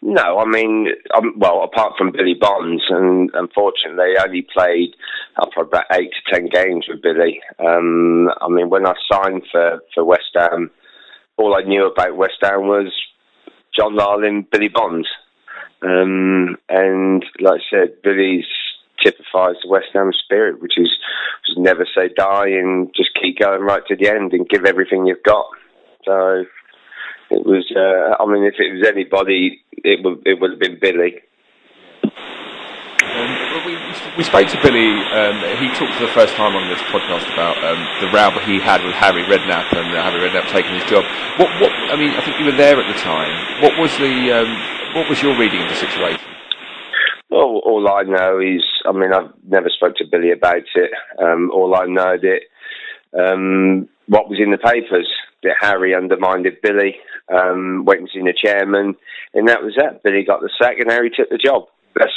[0.00, 4.94] No, I mean, um, well, apart from Billy Bonds, and unfortunately, I only played
[5.36, 7.40] uh, for about eight to ten games with Billy.
[7.58, 10.70] Um, I mean, when I signed for for West Ham,
[11.36, 12.92] all I knew about West Ham was
[13.76, 15.08] John Lyall, Billy Bonds.
[15.84, 18.46] Um, and like I said, Billy's
[19.04, 20.90] typifies the West Ham spirit, which is,
[21.48, 25.06] is never say die and just keep going right to the end and give everything
[25.06, 25.46] you've got.
[26.04, 26.44] So
[27.30, 27.70] it was.
[27.74, 31.20] Uh, I mean, if it was anybody, it would it would have been Billy.
[33.14, 33.78] Um, we,
[34.18, 34.90] we spoke to Billy.
[35.14, 38.42] Um, he talked for the first time on this podcast about um, the row that
[38.42, 41.06] he had with Harry Redknapp and uh, Harry Redknapp taking his job.
[41.38, 41.70] What, what?
[41.90, 43.62] I mean, I think you were there at the time.
[43.62, 44.10] What was the?
[44.34, 44.50] Um,
[44.94, 46.20] what was your reading of the situation?
[47.30, 50.90] Well, all I know is, I mean, I've never spoke to Billy about it.
[51.18, 52.40] Um, all I know that
[53.18, 55.08] um, what was in the papers
[55.42, 56.96] that Harry undermined Billy,
[57.32, 58.94] um, went and seen the chairman,
[59.34, 60.02] and that was that.
[60.02, 61.64] Billy got the sack, and Harry took the job.
[61.96, 62.12] That's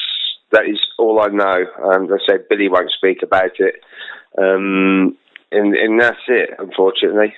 [0.52, 1.66] that is all I know.
[1.84, 3.76] Um, I said Billy won't speak about it,
[4.38, 5.18] um,
[5.52, 6.52] and, and that's it.
[6.60, 7.34] Unfortunately.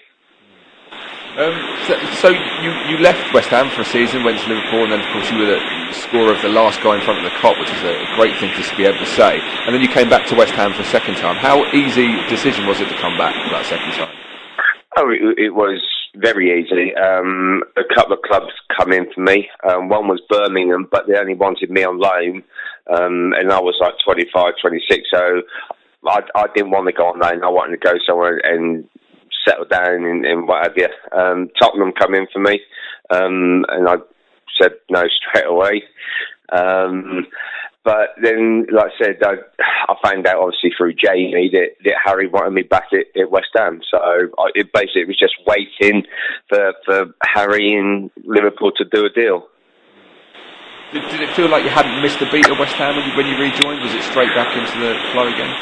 [1.37, 1.53] Um,
[1.85, 4.99] so, so, you, you left West Ham for a season, went to Liverpool, and then
[4.99, 7.57] of course you were the scorer of the last guy in front of the Kop,
[7.59, 9.39] which is a great thing to be able to say.
[9.39, 11.35] And then you came back to West Ham for a second time.
[11.35, 14.13] How easy decision was it to come back for that second time?
[14.97, 15.79] Oh, it, it was
[16.15, 16.95] very easy.
[16.95, 19.47] Um, a couple of clubs come in for me.
[19.63, 22.43] Um, one was Birmingham, but they only wanted me on loan,
[22.89, 25.41] um, and I was like 25, 26, so
[26.07, 27.43] I, I didn't want to go on loan.
[27.43, 28.87] I wanted to go somewhere and
[29.47, 30.87] settle down and, and what have you.
[31.11, 32.61] Um, Tottenham come in for me,
[33.09, 33.95] um, and I
[34.61, 35.83] said no straight away.
[36.51, 37.27] Um,
[37.83, 39.35] but then, like I said, I,
[39.87, 43.49] I found out obviously through Jamie that, that Harry wanted me back at, at West
[43.55, 43.81] Ham.
[43.89, 46.03] So I, it basically was just waiting
[46.49, 49.47] for, for Harry and Liverpool to do a deal.
[50.91, 53.27] Did, it feel like you hadn't missed a beat at West Ham when you, when
[53.27, 53.81] you rejoined?
[53.81, 55.53] Was it straight back into the flow again?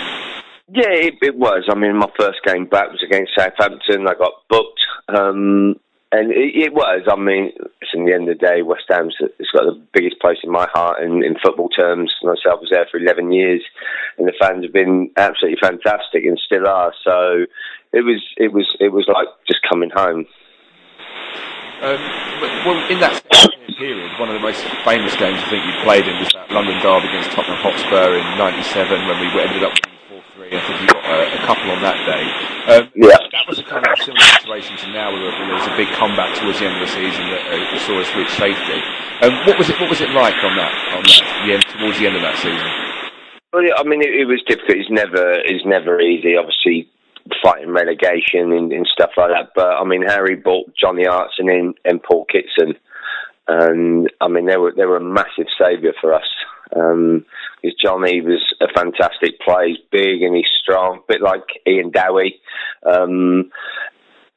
[0.71, 1.63] Yeah, it, it, was.
[1.69, 4.07] I mean, my first game back was against Southampton.
[4.07, 5.75] I got booked, um,
[6.11, 7.03] and it, it, was.
[7.11, 7.51] I mean,
[7.81, 10.51] it's in the end of the day, West Ham's it's got the biggest place in
[10.51, 12.13] my heart in, in football terms.
[12.23, 13.63] Myself was there for eleven years,
[14.17, 16.93] and the fans have been absolutely fantastic and still are.
[17.03, 17.45] So
[17.91, 20.25] it was, it was, it was like just coming home.
[21.77, 22.01] Um,
[22.65, 23.21] well, in that
[23.77, 26.81] period, one of the most famous games I think you played in was that London
[26.81, 30.49] derby against Tottenham Hotspur in '97 when we ended up winning four-three.
[30.49, 32.23] I think you got a, a couple on that day.
[32.65, 33.21] Um, yeah.
[33.29, 36.33] That was a kind of similar situation to now, where there was a big comeback
[36.41, 38.81] towards the end of the season that uh, saw us reach safety.
[39.21, 39.77] Um, what was it?
[39.77, 40.73] What was it like on that?
[40.97, 42.69] On that the end, towards the end of that season?
[43.53, 44.81] Well, yeah, I mean, it, it was difficult.
[44.81, 46.35] It's never, it's never easy.
[46.35, 46.89] Obviously,
[47.43, 49.51] fighting relegation and, and, stuff like that.
[49.55, 52.75] But I mean, Harry bought Johnny Hartson in and Paul Kitson,
[53.47, 56.27] and I mean, they were they were a massive saviour for us.
[56.75, 57.25] Um,
[57.61, 59.69] because Johnny was a fantastic player.
[59.69, 62.39] He's big and he's strong, a bit like Ian Dowie.
[62.85, 63.51] Um,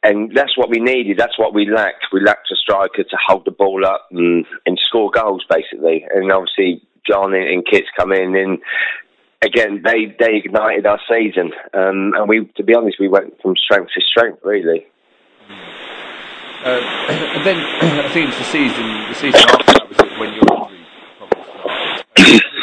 [0.03, 1.19] and that's what we needed.
[1.19, 2.07] That's what we lacked.
[2.13, 6.07] We lacked a striker to hold the ball up and, and score goals, basically.
[6.15, 8.59] And obviously, John and, and Kits come in, and
[9.43, 11.53] again, they they ignited our season.
[11.75, 14.87] Um, and we, to be honest, we went from strength to strength, really.
[16.65, 16.69] Uh,
[17.09, 17.57] and then
[18.05, 20.87] I think it's the season, the season after that was when your injury
[21.19, 21.45] probably
[22.17, 22.45] started.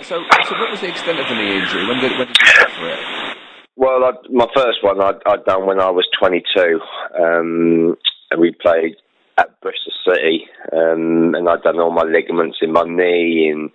[0.00, 0.16] So,
[0.48, 1.86] so what was the extent of the knee injury?
[1.86, 3.36] When did, when did you suffer it?
[3.76, 6.80] Well, I, my first one I'd, I'd done when I was 22,
[7.22, 7.96] um,
[8.30, 8.96] and we played
[9.40, 13.70] at Bristol City, um, and I'd done all my ligaments in my knee, and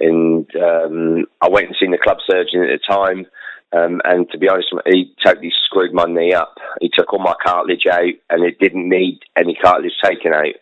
[0.00, 3.26] and um, I went and seen the club surgeon at the time.
[3.72, 6.54] Um, and to be honest, he totally screwed my knee up.
[6.80, 10.54] He took all my cartilage out, and it didn't need any cartilage taken out.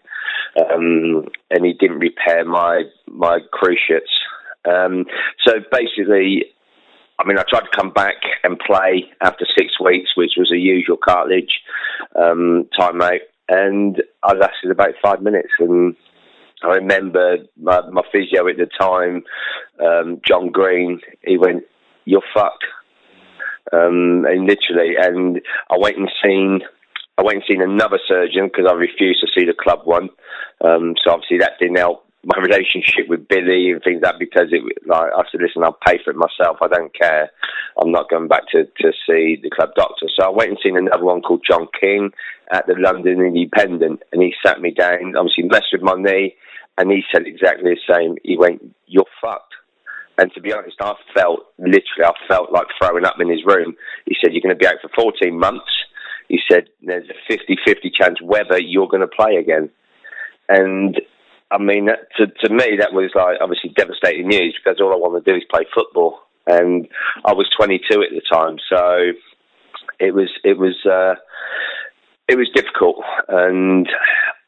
[0.57, 4.11] Um, and he didn't repair my my cruciates.
[4.69, 5.05] Um,
[5.47, 6.45] so basically,
[7.19, 10.59] I mean, I tried to come back and play after six weeks, which was a
[10.59, 11.61] usual cartilage
[12.17, 15.51] um, timeout, and I lasted about five minutes.
[15.59, 15.97] And
[16.63, 19.23] I remember my, my physio at the time,
[19.85, 21.01] um, John Green.
[21.23, 21.65] He went,
[22.05, 22.65] "You're fucked."
[23.73, 25.41] Um, and literally, and
[25.71, 26.61] I went and seen,
[27.19, 30.11] I went and seen another surgeon because I refused to see the club one.
[30.63, 34.49] Um, so obviously that didn't help my relationship with Billy and things like that because
[34.51, 36.59] it like I said, listen, I'll pay for it myself.
[36.63, 37.31] I don't care.
[37.81, 40.07] I'm not going back to to see the club doctor.
[40.17, 42.13] So I went and seen another one called John King
[42.53, 45.17] at the London Independent, and he sat me down.
[45.17, 46.35] Obviously messed with my knee,
[46.79, 48.17] and he said exactly the same.
[48.23, 49.55] He went, "You're fucked."
[50.17, 53.75] And to be honest, I felt literally, I felt like throwing up in his room.
[54.07, 55.71] He said, You're going to be out for 14 months.
[56.29, 59.71] He said, There's a 50 50 chance whether you're going to play again.
[60.49, 61.01] And
[61.55, 65.25] I mean, to, to me, that was like obviously devastating news because all I want
[65.25, 66.21] to do is play football.
[66.47, 66.89] And
[67.25, 68.59] I was 22 at the time.
[68.69, 69.13] So
[70.01, 71.15] it was, it was, uh,
[72.29, 72.97] it was difficult,
[73.29, 73.87] and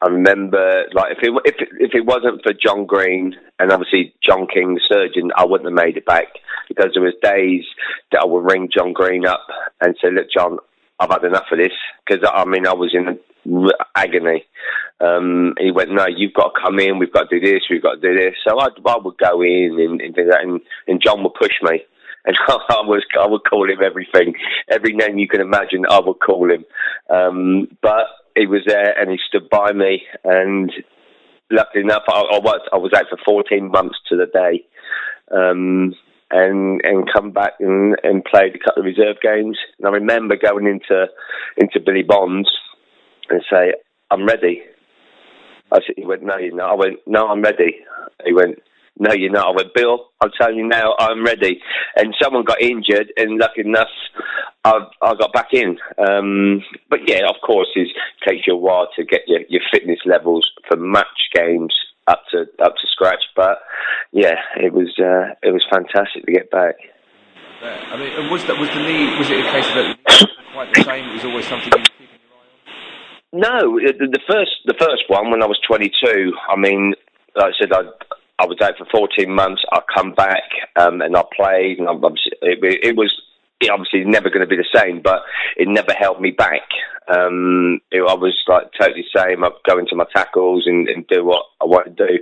[0.01, 4.47] I remember like if it if if it wasn't for John Green and obviously John
[4.51, 6.25] King, the surgeon, I wouldn't have made it back
[6.67, 7.65] because there was days
[8.11, 9.45] that I would ring John Green up
[9.79, 10.57] and say, "Look, John,
[10.99, 11.73] I've had enough of this,"
[12.05, 13.19] because I mean I was in
[13.95, 14.45] agony.
[14.99, 16.99] Um, he went, "No, you've got to come in.
[16.99, 17.63] We've got to do this.
[17.69, 20.41] We've got to do this." So I, I would go in and, and do that,
[20.41, 21.83] and, and John would push me
[22.27, 24.33] and I was I would call him everything,
[24.69, 25.85] every name you can imagine.
[25.89, 26.65] I would call him,
[27.09, 30.03] um, but he was there and he stood by me.
[30.25, 30.71] And
[31.49, 34.65] luckily enough, I, I was I was out for 14 months to the day,
[35.31, 35.93] um,
[36.31, 39.57] and and come back and, and played a couple of reserve games.
[39.79, 41.07] And I remember going into
[41.57, 42.49] into Billy Bonds
[43.29, 43.73] and say,
[44.11, 44.63] "I'm ready."
[45.71, 46.71] I said, he went, no, you're not.
[46.71, 47.79] I went, no, I'm ready.
[48.25, 48.59] He went,
[48.99, 49.47] no, you're not.
[49.47, 51.61] I went, Bill, I'm telling you now, I'm ready.
[51.95, 53.89] And someone got injured, and lucky enough,
[54.63, 55.77] I, I got back in.
[55.97, 57.89] Um, but yeah, of course, it
[58.27, 61.75] takes you a while to get your, your fitness levels for match games
[62.07, 63.23] up to up to scratch.
[63.35, 63.59] But
[64.11, 66.75] yeah, it was uh, it was fantastic to get back.
[67.61, 69.17] I mean, was that was the knee?
[69.17, 71.09] Was it a case of that quite the same?
[71.09, 73.73] It was always something you were keeping your eye on.
[73.73, 76.33] No, the, the first the first one when I was 22.
[76.49, 76.93] I mean,
[77.35, 77.81] like I said, I
[78.39, 79.63] I was out for 14 months.
[79.71, 80.43] I come back
[80.75, 81.93] um, and I played, and I,
[82.41, 83.11] it, it was
[83.59, 85.23] it obviously is never going to be the same, but
[85.55, 86.69] it never held me back.
[87.07, 89.43] Um, it, I was like totally same.
[89.43, 92.13] I'd go into my tackles and, and do what I wanted to do.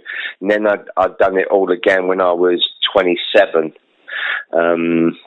[0.41, 3.73] And then I'd, I'd done it all again when I was 27.
[4.53, 5.17] Um,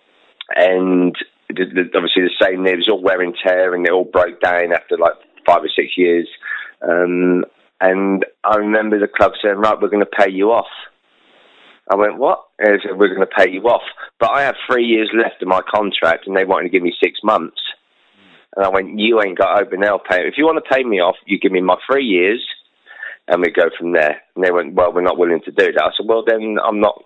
[0.56, 1.14] and
[1.48, 4.40] the, the, obviously the same, it was all wear and tear and it all broke
[4.40, 6.28] down after like five or six years.
[6.80, 7.44] Um,
[7.80, 10.66] and I remember the club saying, right, we're going to pay you off.
[11.90, 12.44] I went, what?
[12.58, 13.82] And they said, we're going to pay you off.
[14.20, 16.94] But I have three years left of my contract and they wanted to give me
[17.02, 17.60] six months.
[18.56, 20.26] And I went, you ain't got open now pay.
[20.26, 22.44] If you want to pay me off, you give me my three years
[23.26, 24.22] and we go from there.
[24.34, 25.82] And they went, well, we're not willing to do that.
[25.82, 27.04] I said, well, then I'm not,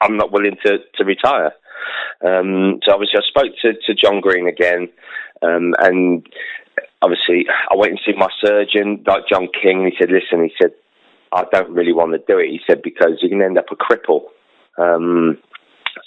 [0.00, 1.52] I'm not willing to, to retire.
[2.24, 4.88] Um, so obviously I spoke to, to John Green again,
[5.42, 6.26] um, and
[7.02, 9.84] obviously, I went and see my surgeon, like John King.
[9.84, 10.72] He said, "Listen," he said,
[11.32, 13.76] "I don't really want to do it." He said because you can end up a
[13.76, 14.24] cripple.
[14.78, 15.38] Um,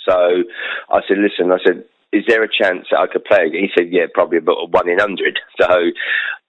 [0.07, 0.43] so
[0.91, 3.89] I said, "Listen," I said, "Is there a chance that I could play?" He said,
[3.91, 5.39] "Yeah, probably about one in hundred.
[5.59, 5.67] So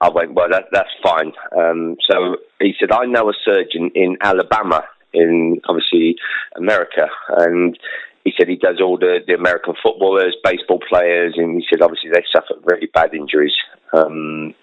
[0.01, 4.17] I went, "Well, that, that's fine." Um, so he said, "I know a surgeon in
[4.21, 6.15] Alabama." In obviously
[6.57, 7.77] America, and
[8.25, 12.11] he said he does all the, the American footballers, baseball players, and he said obviously
[12.13, 13.57] they suffer really bad injuries.
[13.93, 14.55] Um,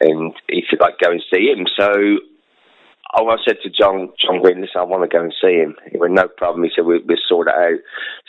[0.00, 1.66] and he said I'd go and see him.
[1.78, 1.90] So
[3.16, 5.74] Oh, I said to John John Green, listen, I want to go and see him.
[5.90, 6.62] He went, no problem.
[6.62, 7.80] He said, we, we'll sort it out.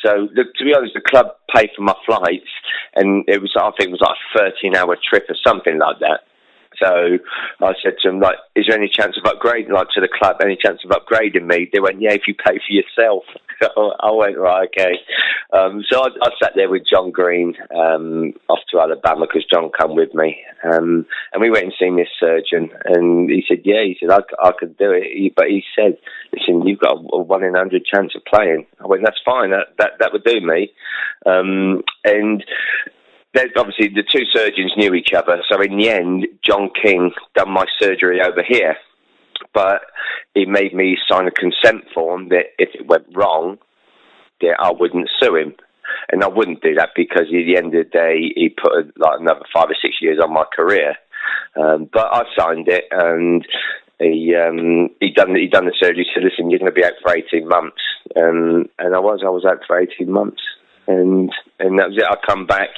[0.04, 2.50] So, the, to be honest, the club paid for my flights,
[2.96, 6.00] and it was, I think, it was like a 13 hour trip or something like
[6.00, 6.22] that.
[6.82, 7.18] So
[7.62, 10.38] I said to them, like, is there any chance of upgrading, like, to the club?
[10.42, 11.70] Any chance of upgrading me?
[11.72, 13.24] They went, yeah, if you pay for yourself.
[13.62, 14.96] I went, right, okay.
[15.54, 19.70] Um, so I, I, sat there with John Green um, off to Alabama because John
[19.78, 20.38] come with me.
[20.64, 22.72] Um, and we went and seen this surgeon.
[22.86, 25.34] And he said, yeah, he said, I, I could do it.
[25.36, 25.98] But he said,
[26.34, 28.66] listen, you've got a, one in a hundred chance of playing.
[28.80, 29.52] I went, that's fine.
[29.52, 30.72] That, that, that would do me.
[31.26, 32.44] Um, and
[33.56, 35.42] obviously the two surgeons knew each other.
[35.50, 38.76] So in the end, John King done my surgery over here,
[39.54, 39.82] but
[40.34, 43.58] he made me sign a consent form that if it went wrong,
[44.42, 45.54] that I wouldn't sue him.
[46.12, 49.20] And I wouldn't do that because at the end of the day, he put like
[49.20, 50.96] another five or six years on my career.
[51.56, 53.46] Um, but I signed it, and
[54.00, 56.08] he um, he done he done the surgery.
[56.08, 57.82] He said, "Listen, you're going to be out for eighteen months,"
[58.16, 60.42] um, and I was I was out for eighteen months
[60.92, 62.04] and and that was it.
[62.04, 62.70] I come back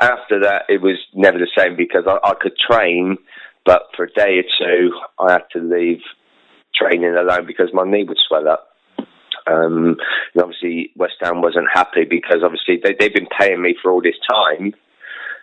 [0.00, 0.64] after that.
[0.68, 3.18] It was never the same because I, I could train,
[3.64, 6.00] but for a day or two I had to leave
[6.74, 8.68] training alone because my knee would swell up.
[9.46, 9.96] Um,
[10.34, 14.02] and obviously West Ham wasn't happy because obviously they, they've been paying me for all
[14.02, 14.74] this time.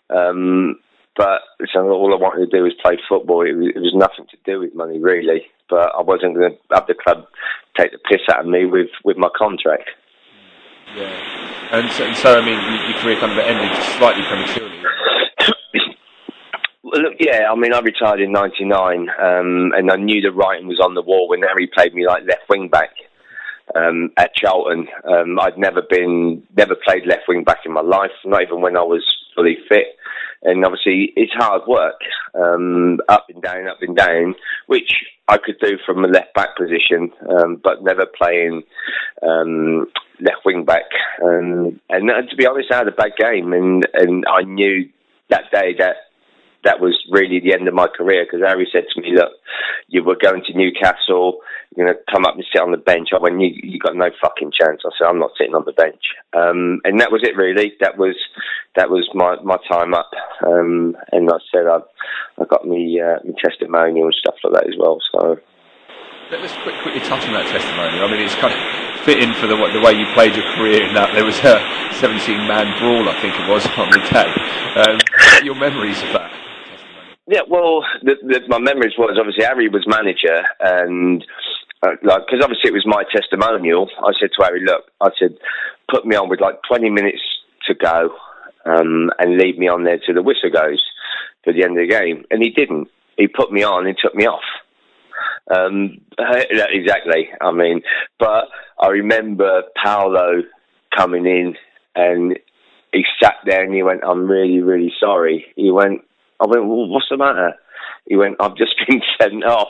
[0.09, 0.80] Um,
[1.15, 1.41] but
[1.73, 3.41] so all I wanted to do was play football.
[3.41, 5.47] It was, it was nothing to do with money really.
[5.69, 7.25] But I wasn't going to have the club
[7.78, 9.89] take the piss out of me with, with my contract.
[10.95, 11.69] Yeah.
[11.71, 12.59] And so, and so I mean,
[12.89, 14.73] your career kind of ended slightly prematurely.
[16.83, 20.67] Well, look, yeah, I mean, I retired in '99, um, and I knew the writing
[20.67, 22.91] was on the wall when Harry played me like left wing back
[23.75, 24.88] um, at Charlton.
[25.03, 28.77] Um, I'd never been, never played left wing back in my life, not even when
[28.77, 29.03] I was
[29.35, 29.97] fully fit.
[30.43, 31.99] And obviously, it's hard work,
[32.35, 34.35] um, up and down, up and down,
[34.67, 34.91] which
[35.27, 38.63] I could do from a left back position, um, but never playing
[39.21, 39.88] um,
[40.21, 40.85] left wing back.
[41.23, 44.89] Um, and uh, to be honest, I had a bad game, and and I knew
[45.29, 45.95] that day that
[46.64, 49.32] that was really the end of my career because Harry said to me, "Look,
[49.88, 51.39] you were going to Newcastle.
[51.76, 53.95] You're going to come up and sit on the bench." I went, "You, you got
[53.95, 56.01] no fucking chance." I said, "I'm not sitting on the bench,"
[56.34, 57.36] um, and that was it.
[57.38, 58.16] Really, that was
[58.76, 60.12] that was my my time up.
[60.45, 61.80] Um, and I said, I
[62.41, 64.99] I got me uh, my testimonial and stuff like that as well.
[65.12, 65.39] So.
[66.30, 68.03] Let's quick, quickly touch on that testimonial.
[68.03, 68.60] I mean, it's kind of
[69.08, 71.64] fitting for the, the way you played your career in that there was a
[72.03, 74.28] 17 man brawl, I think it was, on the day.
[74.76, 74.99] Um,
[75.45, 76.47] your memories of that?
[77.28, 81.25] Yeah, well, the, the, my memories was obviously Harry was manager, and
[81.84, 83.89] uh, like because obviously it was my testimonial.
[83.99, 85.38] I said to Harry, "Look, I said,
[85.91, 87.21] put me on with like 20 minutes
[87.67, 88.15] to go,
[88.65, 90.82] um, and leave me on there till the whistle goes
[91.43, 92.88] for the end of the game." And he didn't.
[93.17, 94.47] He put me on and took me off.
[95.53, 97.28] Um, exactly.
[97.41, 97.82] I mean,
[98.19, 98.45] but
[98.80, 100.43] I remember Paolo
[100.95, 101.55] coming in
[101.93, 102.39] and
[102.93, 106.07] he sat there and he went, "I'm really, really sorry." He went,
[106.39, 107.53] I went, well, what's the matter?
[108.05, 109.69] He went, I've just been sent off.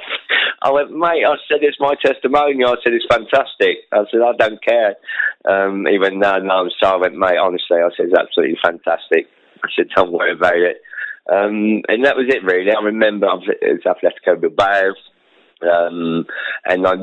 [0.62, 2.70] I went, mate, I said, it's my testimonial.
[2.70, 3.88] I said, it's fantastic.
[3.92, 4.96] I said, I don't care.
[5.46, 6.98] Um, he went, no, no, I'm sorry.
[6.98, 9.28] I went, mate, honestly, I said, it's absolutely fantastic.
[9.64, 10.82] I said, don't worry about it.
[11.32, 12.72] Um, and that was it, really.
[12.72, 14.94] I remember it was Atletico Bilbao.
[15.62, 16.26] Um,
[16.66, 16.96] and I,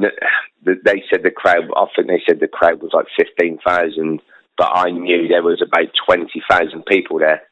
[0.62, 4.22] they said the crowd, I think they said the crowd was like 15,000,
[4.56, 7.42] but I knew there was about 20,000 people there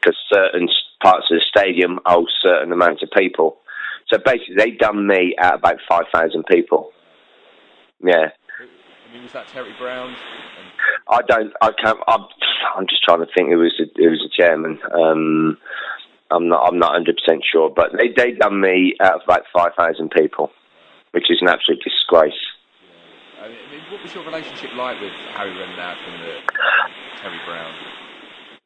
[0.00, 0.68] because certain
[1.02, 3.58] parts of the stadium hold certain amounts of people.
[4.08, 6.90] So basically, they done me at about 5,000 people.
[8.02, 8.30] Yeah.
[8.30, 10.14] I mean, was that Terry Brown?
[11.08, 11.52] I don't.
[11.60, 11.98] I can't.
[12.06, 12.24] I'm,
[12.76, 13.50] I'm just trying to think.
[13.50, 14.78] Who was the, who was the chairman?
[14.92, 15.58] Um,
[16.30, 16.66] I'm not.
[16.66, 17.70] I'm not 100 percent sure.
[17.74, 20.50] But they they done me out of about 5,000 people,
[21.12, 22.32] which is an absolute disgrace.
[23.38, 23.44] Yeah.
[23.44, 26.40] I mean, what was your relationship like with Harry Redknapp and the,
[27.20, 27.74] Terry Brown?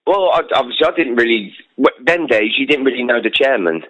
[0.07, 1.53] Well, I, obviously, I didn't really.
[2.05, 3.83] Then days, you didn't really know the chairman.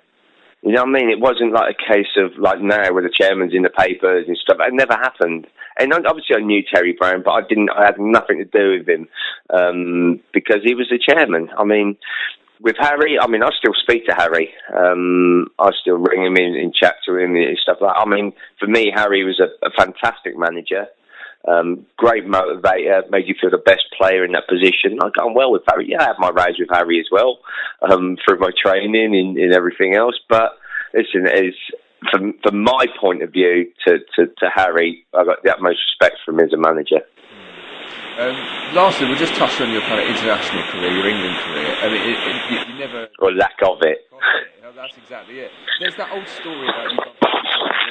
[0.62, 1.10] You know what I mean?
[1.10, 4.36] It wasn't like a case of like now where the chairman's in the papers and
[4.36, 4.56] stuff.
[4.60, 5.46] It never happened.
[5.78, 7.70] And obviously, I knew Terry Brown, but I didn't.
[7.70, 9.08] I had nothing to do with him
[9.52, 11.50] um, because he was the chairman.
[11.56, 11.98] I mean,
[12.60, 14.54] with Harry, I mean, I still speak to Harry.
[14.74, 17.94] Um, I still ring him in and chat to him and stuff like.
[17.94, 18.00] that.
[18.00, 20.86] I mean, for me, Harry was a, a fantastic manager.
[21.46, 24.98] Um, great motivator, made you feel the best player in that position.
[25.00, 25.86] I got on well with Harry.
[25.88, 27.38] Yeah, I had my rise with Harry as well
[27.88, 30.18] um, through my training and, and everything else.
[30.28, 30.58] But
[30.92, 31.54] listen, is
[32.10, 36.18] from from my point of view to, to, to Harry, I've got the utmost respect
[36.24, 37.00] for him as a manager.
[38.18, 38.34] Um,
[38.74, 41.76] lastly, we'll just touch on your kind of international career, your England career.
[41.78, 43.98] I mean, it, it, you, never or lack of it.
[44.74, 45.50] That's exactly it.
[45.80, 47.16] There's that old story about you got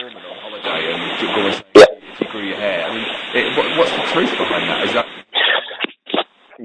[0.05, 0.93] on holiday
[1.35, 1.84] always Yeah.
[2.23, 2.85] Grew your hair.
[2.85, 3.05] I mean,
[3.35, 4.83] it, what, what's the truth behind that?
[4.85, 5.05] Is that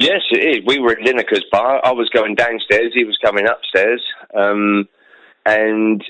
[0.00, 0.64] Yes, it is.
[0.66, 1.80] We were at Lineker's bar.
[1.84, 2.92] I was going downstairs.
[2.94, 4.02] He was coming upstairs,
[4.34, 4.88] um,
[5.44, 6.02] and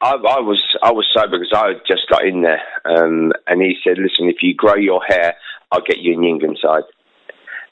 [0.00, 2.62] I, I was I was sober because I had just got in there.
[2.84, 5.34] Um, and he said, "Listen, if you grow your hair,
[5.72, 6.84] I'll get you in the England side."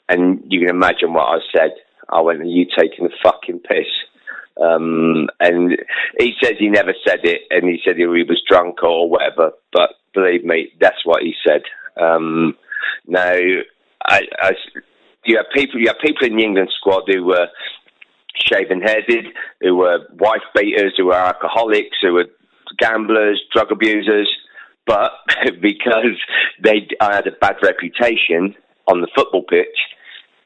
[0.09, 1.71] And you can imagine what I said.
[2.09, 3.87] I went, "Are you taking the fucking piss?"
[4.61, 5.77] Um, and
[6.19, 9.51] he says he never said it, and he said he was drunk or whatever.
[9.71, 11.61] But believe me, that's what he said.
[12.01, 12.55] Um,
[13.05, 13.33] now,
[14.05, 14.51] I, I,
[15.25, 17.47] you have people, you have people in the England squad who were
[18.35, 19.25] shaven headed,
[19.61, 22.25] who were wife beaters, who were alcoholics, who were
[22.79, 24.29] gamblers, drug abusers.
[24.85, 25.11] But
[25.61, 26.17] because
[26.63, 28.55] they I had a bad reputation
[28.87, 29.77] on the football pitch,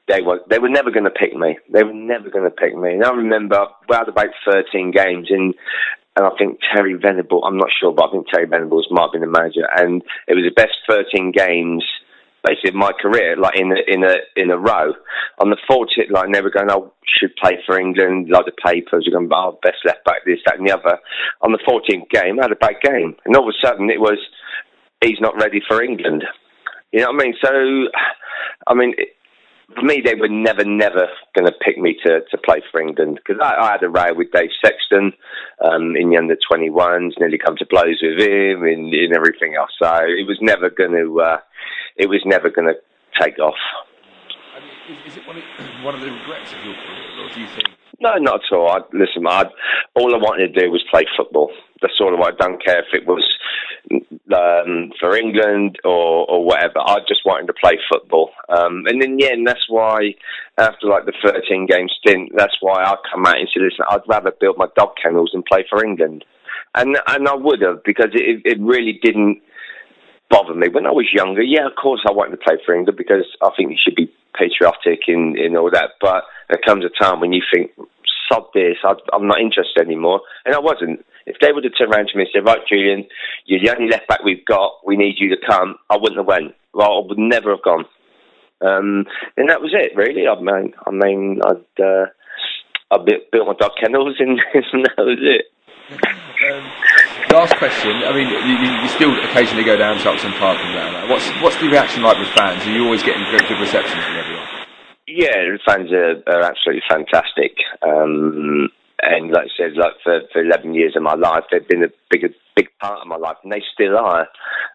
[0.08, 1.58] they were they were never going to pick me.
[1.72, 2.94] They were never going to pick me.
[2.94, 5.54] And I remember we had about thirteen games, and
[6.16, 7.44] and I think Terry Venable.
[7.44, 10.36] I'm not sure, but I think Terry Venables might have been the manager, and it
[10.36, 11.84] was the best thirteen games.
[12.44, 14.94] Basically, of my career, like in a in a in a row,
[15.38, 19.14] on the 40th, like never going, oh, should play for England, like the papers, you're
[19.14, 20.98] going, oh, best left back, this, that, and the other.
[21.42, 24.00] On the 14th game, I had a bad game, and all of a sudden, it
[24.00, 24.18] was
[25.04, 26.24] he's not ready for England.
[26.92, 27.36] You know what I mean?
[27.44, 27.52] So,
[28.68, 29.10] I mean, it,
[29.76, 33.20] for me, they were never, never going to pick me to, to play for England
[33.20, 35.14] because I, I had a row with Dave Sexton
[35.64, 39.72] um, in the under 21s, nearly come to blows with him and, and everything else.
[39.82, 41.38] So it was never going to, uh,
[41.98, 42.76] it was never going to
[43.22, 43.56] take off.
[44.56, 45.44] I mean, is, is it one of,
[45.84, 47.68] one of the regrets of your career, or do you think?
[48.02, 48.70] No, not at all.
[48.70, 49.46] I, listen, I,
[49.96, 51.52] all I wanted to do was play football.
[51.82, 53.24] That's all I don't care if it was
[54.34, 56.80] um, for England or, or whatever.
[56.80, 58.32] I just wanted to play football.
[58.52, 60.14] Um, and in the end, that's why,
[60.58, 64.08] after like the 13 game stint, that's why I come out and said, listen, I'd
[64.08, 66.26] rather build my dog kennels and play for England.
[66.76, 69.42] And, and I would have because it, it really didn't
[70.30, 70.68] bother me.
[70.70, 73.50] When I was younger, yeah, of course I wanted to play for England because I
[73.56, 75.92] think you should be patriotic and, in all that.
[76.00, 77.72] But there comes a time when you think,
[78.32, 80.22] sod this, I, I'm not interested anymore.
[80.46, 81.06] And I wasn't.
[81.26, 83.06] If they would have turned around to me and said, right, Julian,
[83.46, 86.26] you're the only left back we've got, we need you to come, I wouldn't have
[86.26, 86.56] went.
[86.74, 87.86] Well, I would never have gone.
[88.62, 89.06] Um,
[89.38, 90.28] and that was it, really.
[90.28, 92.06] I mean, I mean, I'd, uh,
[92.92, 92.98] I
[93.32, 95.46] built my dog kennels and, and that was it.
[95.92, 96.64] Um,
[97.32, 97.92] last question.
[98.04, 101.08] I mean, you, you, still occasionally go down to Upton Park and down there.
[101.10, 102.66] What's what's the reaction like with fans?
[102.66, 104.48] Are you always getting good, good reception from everyone?
[105.08, 107.58] Yeah, the fans are, are absolutely fantastic.
[107.82, 108.70] Um,
[109.02, 111.92] and like I said, like for, for 11 years of my life, they've been a
[112.10, 112.26] big,
[112.56, 114.28] big part of my life, and they still are.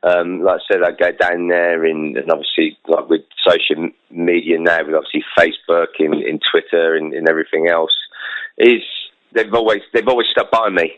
[0.02, 4.58] Um, like I said, I go down there, and, and obviously, like with social media
[4.58, 7.94] now, with obviously Facebook and, and Twitter and, and everything else,
[8.58, 8.82] is
[9.32, 10.92] they've always they've always stuck by me.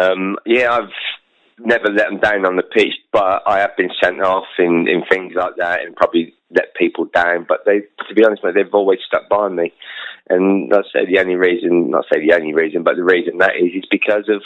[0.00, 0.90] Um, yeah, I've
[1.58, 5.02] never let them down on the pitch, but I have been sent off in, in
[5.08, 7.46] things like that, and probably let people down.
[7.48, 9.72] But they, to be honest, mate, they've always stuck by me.
[10.28, 13.56] And I say the only reason, not say the only reason, but the reason that
[13.56, 14.42] is, is because of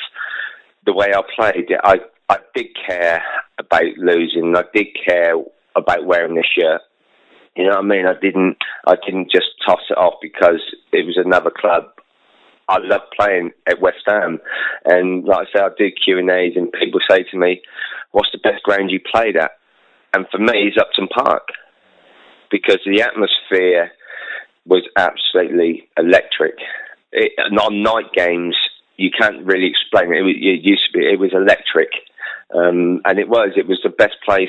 [0.87, 1.69] the way I played.
[1.83, 1.99] I
[2.29, 3.23] I did care
[3.59, 4.55] about losing.
[4.57, 5.35] I did care
[5.77, 6.81] about wearing the shirt.
[7.57, 8.07] You know what I mean?
[8.07, 11.85] I didn't I didn't just toss it off because it was another club.
[12.69, 14.41] I love playing at West Ham,
[14.85, 17.63] and like I say, I do Q and A's, and people say to me,
[18.11, 19.53] "What's the best ground you played at?"
[20.15, 21.47] And for me, it's Upton Park
[22.51, 23.93] because the atmosphere
[24.67, 26.55] was absolutely electric.
[27.13, 28.57] It, on night games,
[28.97, 30.19] you can't really explain it.
[30.19, 31.91] It, was, it used to be, it was electric,
[32.55, 33.51] um, and it was.
[33.57, 34.49] It was the best place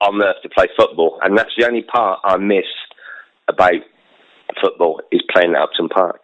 [0.00, 2.66] on earth to play football, and that's the only part I miss
[3.48, 3.82] about
[4.60, 6.20] football is playing at Upton Park.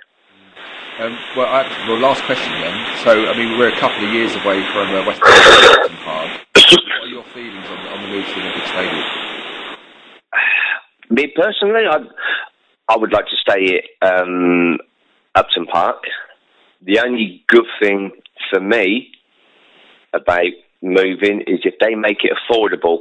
[0.98, 2.74] Um, well, I, well, last question then.
[3.04, 6.40] So, I mean, we're a couple of years away from uh, West Ham Park.
[6.68, 9.27] What are your feelings on, on the move to the Olympic Stadium?
[11.18, 11.96] Me personally, I
[12.88, 14.78] I would like to stay at um,
[15.34, 16.04] Upton Park.
[16.86, 18.12] The only good thing
[18.48, 19.08] for me
[20.14, 22.98] about moving is if they make it affordable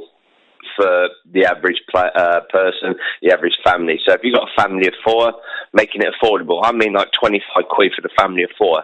[0.74, 4.00] for the average uh, person, the average family.
[4.04, 5.34] So if you've got a family of four,
[5.72, 6.58] making it affordable.
[6.64, 8.82] I mean, like twenty-five quid for the family of four.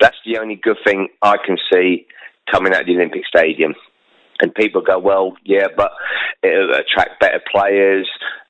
[0.00, 2.06] That's the only good thing I can see
[2.50, 3.74] coming out of the Olympic Stadium.
[4.40, 5.92] And people go, well, yeah, but
[6.42, 8.08] it'll attract better players.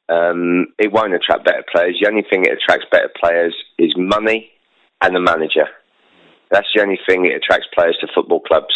[0.08, 1.98] Um, it won't attract better players.
[2.00, 4.50] The only thing it attracts better players is money
[5.02, 5.66] and the manager.
[6.50, 8.74] That's the only thing it attracts players to football clubs,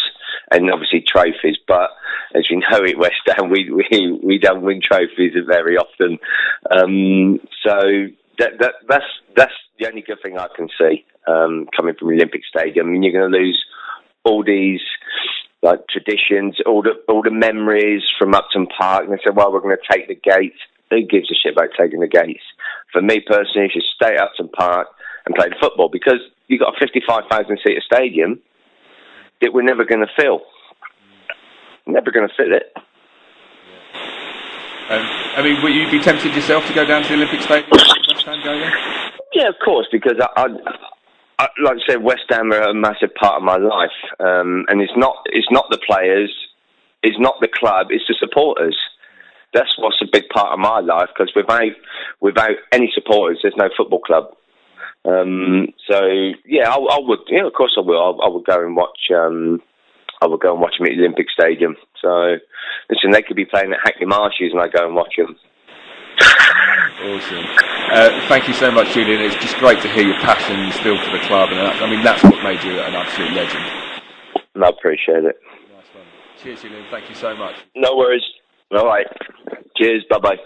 [0.51, 1.57] and obviously trophies.
[1.67, 1.91] But
[2.35, 6.19] as we know, at West Ham, we we we don't win trophies very often.
[6.69, 8.07] Um, so
[8.39, 9.05] that that that's
[9.35, 12.87] that's the only good thing I can see um, coming from Olympic Stadium.
[12.87, 13.63] I mean, you're going to lose
[14.23, 14.81] all these
[15.61, 19.05] like traditions, all the all the memories from Upton Park.
[19.05, 20.59] And they said, "Well, we're going to take the gates."
[20.91, 22.43] Who gives a shit about taking the gates?
[22.91, 24.87] For me personally, you should stay at Upton Park
[25.25, 28.41] and play the football because you've got a fifty-five thousand seater stadium
[29.41, 30.41] that we're never going to fill.
[31.87, 32.73] Never going to fill it.
[34.91, 37.71] Um, I mean, would you be tempted yourself to go down to the Olympic Stadium?
[37.71, 38.73] West Ham go there?
[39.33, 40.47] Yeah, of course, because I, I,
[41.39, 44.81] I like I said, West Ham are a massive part of my life, um, and
[44.81, 46.35] it's not it's not the players,
[47.01, 48.77] it's not the club, it's the supporters.
[49.53, 51.71] That's what's a big part of my life because without
[52.21, 54.25] without any supporters, there's no football club.
[55.03, 55.99] Um, so
[56.45, 57.19] yeah, I, I would.
[57.27, 57.99] Yeah, of course I will.
[57.99, 59.11] I, I would go and watch.
[59.13, 59.61] Um,
[60.21, 61.75] I would go and watch them at the Olympic Stadium.
[62.01, 62.37] So
[62.89, 65.35] listen, they could be playing at Hackney Marshes, and I go and watch them.
[67.01, 67.45] Awesome.
[67.91, 69.21] Uh, thank you so much, Julian.
[69.21, 72.03] It's just great to hear your passion still for the club, and that, I mean
[72.03, 73.65] that's what made you an absolute legend.
[74.53, 75.35] And I appreciate it.
[75.73, 76.05] Nice one.
[76.41, 76.85] Cheers, Julian.
[76.91, 77.55] Thank you so much.
[77.75, 78.23] No worries.
[78.73, 79.07] All right.
[79.77, 80.03] Cheers.
[80.09, 80.37] Bye bye.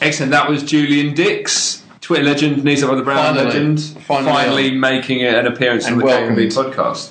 [0.00, 0.32] Excellent.
[0.32, 3.44] That was Julian Dicks, Twitter legend, Knees Up Mother Brown Finally.
[3.46, 6.36] legend, Finally making an appearance And on the welcomed.
[6.38, 7.10] KUMB podcast.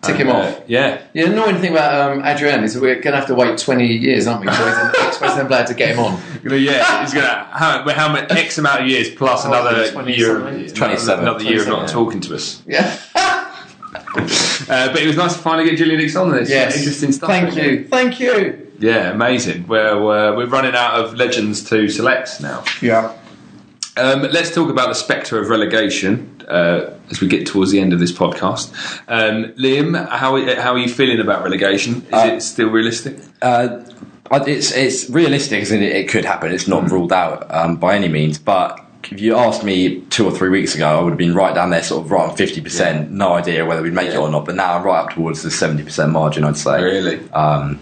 [0.00, 0.60] Tick him uh, off.
[0.68, 1.02] Yeah.
[1.12, 3.84] The annoying thing about um, Adrian is that we're going to have to wait 20
[3.84, 6.20] years, aren't we, for an ex-West to get him on.
[6.48, 10.58] Yeah, he's gonna how, how many X amount of years plus Oh, another 27 year,
[10.60, 10.72] years.
[10.72, 11.24] 27.
[11.24, 12.62] another year of not 27, talking to us.
[12.66, 12.96] Yeah.
[14.68, 16.50] Uh, but it was nice to finally get Julian Dicks on this.
[16.50, 16.76] Yes.
[16.76, 17.28] interesting stuff.
[17.30, 17.78] Thank really.
[17.78, 17.88] you.
[17.88, 18.67] Thank you.
[18.78, 19.66] Yeah, amazing.
[19.66, 22.64] We're we're, we're running out of legends to select now.
[22.80, 23.16] Yeah.
[23.96, 27.92] Um, let's talk about the spectre of relegation uh, as we get towards the end
[27.92, 28.72] of this podcast.
[29.08, 32.06] Um, Liam, how how are you feeling about relegation?
[32.06, 33.18] Is Uh, it still realistic?
[33.42, 33.80] Uh,
[34.30, 36.52] it's it's realistic, as in it, it could happen.
[36.52, 38.38] It's not ruled out um, by any means.
[38.38, 38.78] But
[39.10, 41.70] if you asked me two or three weeks ago, I would have been right down
[41.70, 43.10] there, sort of right on fifty percent.
[43.10, 44.44] No idea whether we'd make it or not.
[44.44, 46.44] But now I'm right up towards the seventy percent margin.
[46.44, 46.80] I'd say.
[46.80, 47.28] Really?
[47.30, 47.80] Um,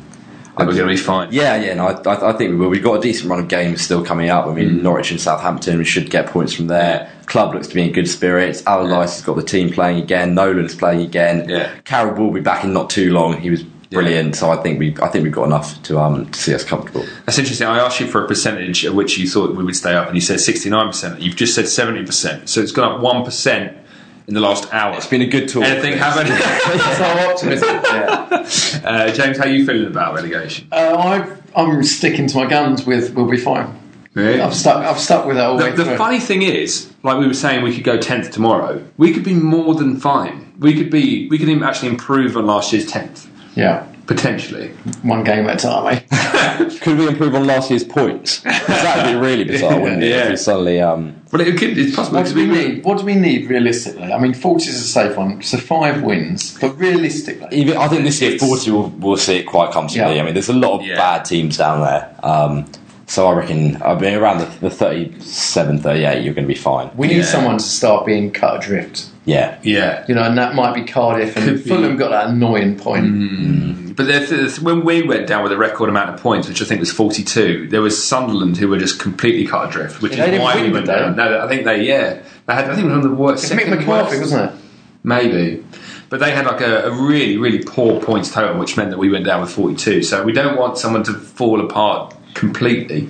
[0.57, 1.29] Think we're going to be fine.
[1.33, 2.69] yeah, yeah, no, I, I, think we will.
[2.69, 4.47] We've got a decent run of games still coming up.
[4.47, 4.83] I mean, Mm.
[4.83, 7.11] Norwich and Southampton, we should get points from there.
[7.27, 8.63] Club looks to be in good spirits.
[8.67, 10.35] Allardyce has got the team playing again.
[10.35, 11.49] Nolan's playing again.
[11.49, 11.71] Yeah.
[11.85, 13.39] Carroll will be back in not too long.
[13.41, 16.39] He was brilliant, so I think we, I think we've got enough to um to
[16.39, 17.07] see us comfortable.
[17.25, 17.67] That's interesting.
[17.67, 20.17] I asked you for a percentage at which you thought we would stay up, and
[20.17, 21.21] you said 69%.
[21.21, 22.49] You've just said 70%.
[22.49, 23.79] So it's gone up 1%
[24.27, 24.97] in the last hour.
[24.97, 25.65] It's been a good talk.
[25.65, 26.27] Anything happen?
[26.29, 28.83] That's our optimism.
[28.85, 30.69] uh, James, how are you feeling about relegation?
[30.73, 33.79] Uh, I've, I'm sticking to my guns with we'll be fine.
[34.15, 34.41] Really?
[34.41, 34.79] I've stuck.
[34.85, 37.35] I've stuck with that all the The, way the funny thing is, like we were
[37.35, 38.83] saying, we could go tenth tomorrow.
[38.97, 40.55] We could be more than fine.
[40.59, 41.29] We could be.
[41.29, 44.69] We could even actually improve on last year's tenth Yeah, potentially.
[45.03, 46.69] one game at a time, eh?
[46.81, 48.41] Could we improve on last year's points?
[48.41, 50.09] That would be really bizarre, wouldn't it?
[50.11, 50.31] Yeah.
[50.33, 51.77] If suddenly, um, Well, it could.
[51.77, 52.19] It's possible.
[52.21, 52.85] What do we we need?
[52.85, 54.13] What do we need realistically?
[54.13, 56.57] I mean, 40 is a safe one, so five wins.
[56.59, 60.15] But realistically, even I think this year forty will will see it quite comfortably.
[60.17, 60.23] Yeah.
[60.23, 60.97] I mean, there's a lot of Yeah.
[60.97, 62.15] bad teams down there.
[62.23, 62.67] Um,
[63.09, 66.91] so I reckon I mean around the, the 37, 38, you're going to be fine.
[66.97, 67.23] we need Yeah.
[67.25, 69.07] someone to start being cut adrift.
[69.25, 69.59] Yeah.
[69.63, 70.05] Yeah.
[70.09, 73.86] You know, and that might be Cardiff and Fulham got that annoying point.
[73.97, 76.93] But when we went down with a record amount of points, which I think was
[76.93, 80.71] 42, there was Sunderland who were just completely cut adrift, which Yeah, is why we
[80.71, 81.17] went down.
[81.17, 82.23] No, I think they, yeah.
[82.47, 83.51] They had, I think it was one of the worst.
[83.51, 84.21] It's Mick worst.
[84.21, 84.61] wasn't it?
[85.03, 85.65] Maybe.
[86.11, 89.11] But they had like a, a really, really poor points total, which meant that we
[89.11, 90.03] went down with 42.
[90.03, 93.09] So we don't want someone to fall apart completely.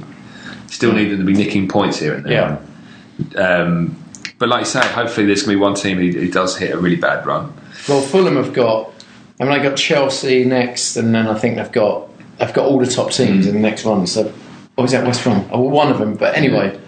[0.68, 2.60] Still need them to be nicking points here and there.
[3.36, 3.96] Um,
[4.38, 6.72] but like you say, hopefully there's going to be one team who, who does hit
[6.72, 7.52] a really bad run.
[7.88, 8.92] Well, Fulham have got.
[9.40, 12.08] I mean, they got Chelsea next, and then I think they've got
[12.38, 14.06] they've got all the top teams in the next run.
[14.06, 14.32] So,
[14.76, 15.48] or is that West Brom?
[15.52, 16.14] Oh, well, one of them.
[16.14, 16.78] But anyway,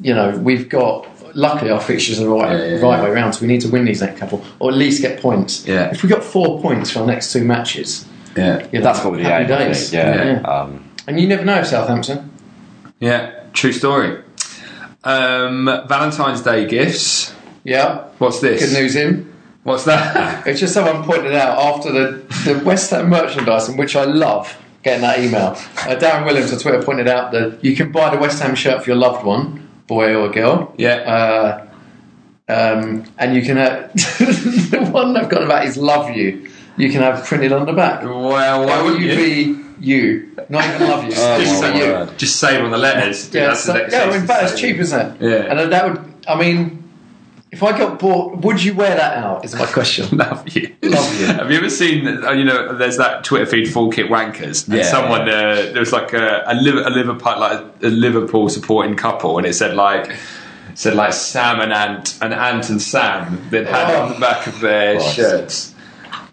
[0.00, 1.06] you know, we've got.
[1.32, 3.04] Luckily, our fixtures are right Yeah, yeah, right yeah.
[3.04, 5.64] way round, so we need to win these next couple, or at least get points.
[5.64, 5.88] Yeah.
[5.92, 8.04] If we got four points from our next two matches,
[8.36, 8.66] Yeah.
[8.72, 9.92] you know, That's got the happy aim, days.
[9.92, 10.24] Yeah.
[10.24, 10.40] Yeah.
[10.40, 12.30] Um, And you never know, Southampton.
[12.98, 14.18] Yeah, true story.
[15.04, 17.32] Um, Valentine's Day gifts.
[17.62, 18.68] Yeah, What's this?
[18.68, 19.29] good news in.
[19.62, 20.46] What's that?
[20.46, 25.02] It's just someone pointed out after the, the West Ham merchandising, which I love getting
[25.02, 25.48] that email.
[25.48, 28.82] Uh, Darren Williams on Twitter pointed out that you can buy the West Ham shirt
[28.82, 30.74] for your loved one, boy or girl.
[30.78, 30.94] yeah.
[30.96, 31.66] Uh,
[32.48, 36.50] um, and you can have the one I've got about is love you.
[36.76, 38.02] You can have printed on the back.
[38.02, 39.16] well, why Why would you you?
[39.16, 40.36] be you?
[40.48, 41.12] Not even love you.
[41.16, 42.08] Oh, just my be you.
[42.16, 43.32] Just save on the letters.
[43.32, 43.88] Yeah, That's so, the yeah.
[44.06, 45.22] thing In to fact, it's cheap, isn't it?
[45.22, 45.52] Yeah.
[45.60, 46.14] And that would.
[46.26, 46.89] I mean,
[47.52, 49.44] if I got bought, would you wear that out?
[49.44, 50.16] Is my question.
[50.16, 50.74] Love you.
[50.82, 51.26] Love you.
[51.26, 52.06] Have you ever seen?
[52.24, 54.66] uh, You know, there's that Twitter feed full kit wankers.
[54.68, 58.48] And Yeah, someone uh, there was like a, a, Liver, a Liverpool like a Liverpool
[58.48, 60.16] supporting couple, and it said like.
[60.76, 64.46] Said like Sam and Ant and Ant and Sam that had it on the back
[64.46, 65.14] of their Christ.
[65.16, 65.74] shirts.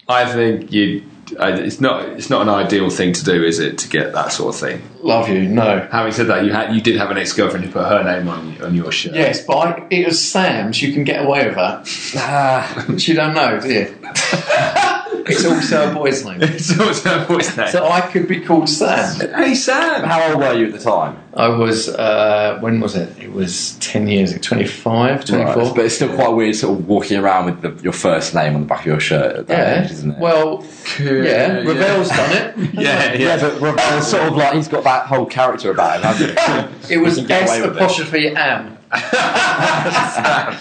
[0.07, 3.77] I think you I, it's not it's not an ideal thing to do, is it,
[3.79, 4.81] to get that sort of thing?
[5.01, 5.47] Love you.
[5.47, 5.87] No.
[5.91, 8.27] Having said that, you had you did have an ex girlfriend who put her name
[8.27, 9.15] on on your shirt.
[9.15, 10.81] Yes, but I, it was Sam's.
[10.81, 11.87] You can get away with that.
[12.15, 14.83] Ah, you don't know, do you?
[15.29, 16.37] it's also a boy's name.
[16.41, 17.67] it's also a voice name.
[17.69, 19.19] So I could be called Sam.
[19.35, 20.03] hey Sam.
[20.03, 21.17] how old were you at the time?
[21.33, 23.15] I was, uh, when was it?
[23.19, 25.55] It was 10 years ago, 25, 24.
[25.55, 28.55] Right, But it's still quite weird, sort of walking around with the, your first name
[28.55, 29.83] on the back of your shirt at that yeah.
[29.85, 30.19] age, isn't it?
[30.19, 30.65] Well,
[30.99, 32.57] yeah, Ravel's done it.
[32.73, 33.17] Yeah, yeah.
[33.17, 36.95] yeah, but Ravel's sort of like he's got that whole character about him, hasn't he?
[36.95, 37.75] It was You S away with it.
[37.75, 38.77] apostrophe am.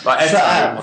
[0.05, 0.83] Like, Sam.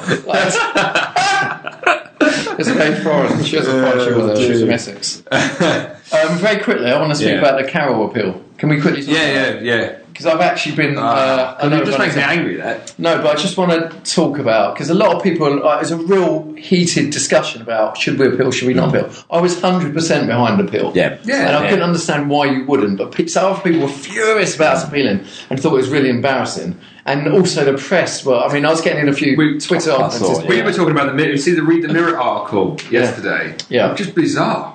[2.68, 3.46] It's a page for us.
[3.46, 5.24] She was a fight, she was, she was from Essex.
[6.14, 7.40] Um, very quickly, I want to speak Yeah.
[7.40, 8.40] about the Carroll appeal.
[8.60, 9.98] Can we quickly talk yeah, yeah, yeah.
[10.14, 10.96] Because I've actually been.
[10.96, 12.58] Uh, I Uh, know it just makes me angry.
[12.58, 15.66] That No, but I just want to talk about because a lot of people.
[15.68, 19.10] Uh, there's a real heated discussion about should we appeal, should we not appeal.
[19.32, 20.92] I was hundred percent behind appeal.
[20.94, 21.18] Yeah.
[21.24, 21.48] Yeah.
[21.48, 21.70] and I Yeah.
[21.70, 23.00] couldn't understand why you wouldn't.
[23.00, 26.10] But pe- some other people were furious about us appealing and thought it was really
[26.10, 26.76] embarrassing.
[27.06, 28.24] And also the press.
[28.24, 30.20] Well, I mean, I was getting in a few We- Twitter I arguments.
[30.20, 31.32] saw this it, we were talking about the mirror.
[31.32, 33.56] You see the read the mirror article yesterday.
[33.70, 33.94] Yeah.
[33.96, 34.73] just bizarre,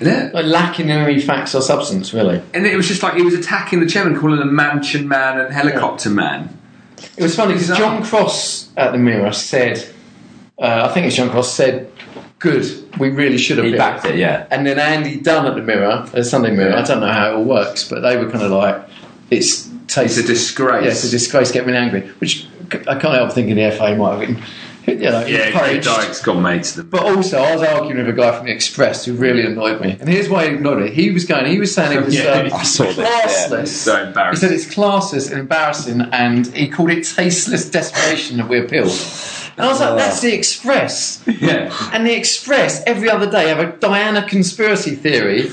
[0.00, 0.34] it?
[0.34, 2.42] Like, lacking in any facts or substance, really.
[2.54, 5.52] And it was just like he was attacking the chairman, calling him mansion man and
[5.52, 6.56] helicopter man.
[7.16, 9.94] It was funny because John Cross at the Mirror said,
[10.58, 11.90] uh, I think it's John Cross said,
[12.38, 12.66] "Good,
[12.98, 14.46] we really should have." He been." backed it, yeah.
[14.50, 16.76] And then Andy Dunn at the Mirror, the Sunday Mirror.
[16.76, 18.82] I don't know how it all works, but they were kind of like,
[19.30, 19.68] "It's.
[19.96, 20.84] It's a disgrace.
[20.84, 21.50] Yeah, it's a disgrace.
[21.52, 24.42] Get me angry." Which I can't help thinking the FA might have been,
[24.98, 25.84] you know, Yeah, encouraged.
[25.84, 26.90] Dykes got made to them.
[26.90, 29.96] But also, I was arguing with a guy from the Express who really annoyed me.
[30.00, 30.90] And here's why he annoyed me.
[30.90, 33.64] He was going, he was saying it was Yeah, um, I saw this, yeah.
[33.64, 34.48] So embarrassing.
[34.50, 38.90] He said it's classless and embarrassing, and he called it tasteless desperation that we appealed.
[39.56, 41.24] And I was like, that's the Express.
[41.40, 45.50] Yeah, And the Express, every other day, have a Diana conspiracy theory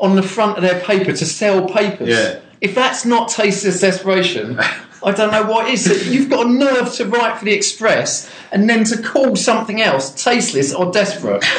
[0.00, 2.08] on the front of their paper to sell papers.
[2.08, 2.40] Yeah.
[2.60, 4.58] If that's not tasteless desperation,
[5.04, 5.86] I don't know what is.
[5.86, 6.06] it.
[6.12, 10.10] You've got a nerve to write for the Express and then to call something else
[10.24, 11.44] tasteless or desperate.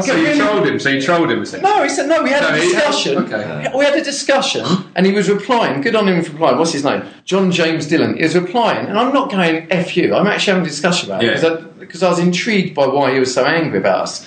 [0.00, 0.78] So you trolled him.
[0.78, 1.42] So you trolled him.
[1.42, 1.70] essentially.
[1.70, 2.22] no, he said no.
[2.22, 3.18] We had No, a he had- discussion.
[3.24, 3.70] okay.
[3.76, 4.64] We had a discussion,
[4.96, 5.82] and he was replying.
[5.82, 6.56] Good on him for replying.
[6.58, 7.04] What's his name?
[7.26, 8.16] John James Dillon.
[8.16, 10.14] He was replying, and I'm not going f you.
[10.14, 11.32] I'm actually having a discussion about Yeah.
[11.46, 14.26] it because I, I was intrigued by why he was so angry about us.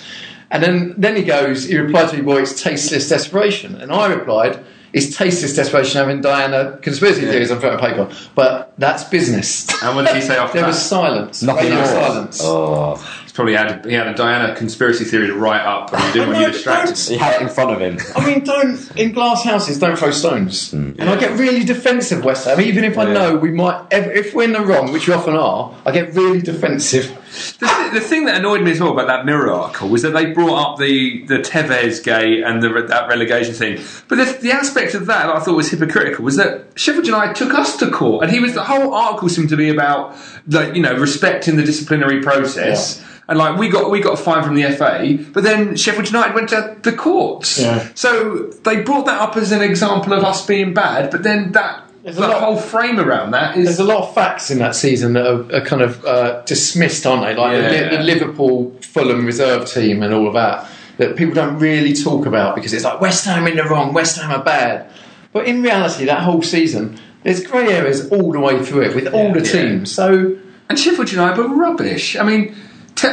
[0.51, 1.63] And then then he goes.
[1.65, 4.63] He replied to me, "Boy, it's tasteless desperation." And I replied.
[4.95, 9.67] It's tasteless desperation having Diana conspiracy theories on front of paper, but that's business.
[9.83, 10.67] And what did he say after there that?
[10.69, 11.85] was silence, Nothing radio more.
[11.85, 12.39] silence.
[12.41, 16.13] Oh, He's probably had he had a Diana conspiracy theory to write up, and he
[16.13, 16.97] didn't want you No, distracted.
[16.97, 17.97] he had it in front of him.
[18.15, 20.71] I mean, don't in glass houses, don't throw stones.
[20.71, 20.93] Hmm.
[20.97, 22.61] And I get really defensive, West Ham.
[22.61, 23.13] Even if I Yeah.
[23.13, 26.13] know we might, if, if we're in the wrong, which we often are, I get
[26.13, 27.11] really defensive.
[27.59, 30.11] The, th- the thing that annoyed me as well about that Mirror article was that
[30.11, 33.83] they brought up the, the Tevez gate and the, that relegation thing.
[34.07, 37.35] But the, the aspect of that, that I thought was hypocritical was that Sheffield United
[37.35, 40.15] took us to court, and he was the whole article seemed to be about
[40.47, 43.03] like you know respecting the disciplinary process.
[43.27, 46.35] And like we got we got a fine from the FA, but then Sheffield United
[46.35, 47.59] went to the courts.
[47.59, 47.89] Yeah.
[47.95, 51.84] So they brought that up as an example of us being bad, but then that
[52.05, 54.59] There's a the lot- whole frame around that is There's a lot of facts in
[54.59, 57.33] that season that are, are kind of uh, dismissed, aren't they?
[57.35, 57.97] Like the, Yeah.
[57.97, 62.55] the Liverpool Fulham reserve team and all of that that people don't really talk about
[62.55, 64.89] because it's like West Ham in the wrong, West Ham are bad.
[65.33, 69.07] But in reality, that whole season, there's grey areas all the way through it with
[69.13, 69.51] all the Yeah.
[69.51, 69.91] teams.
[69.91, 70.37] So
[70.69, 72.15] And Sheffield United were rubbish.
[72.15, 72.55] I mean,
[72.95, 73.07] te-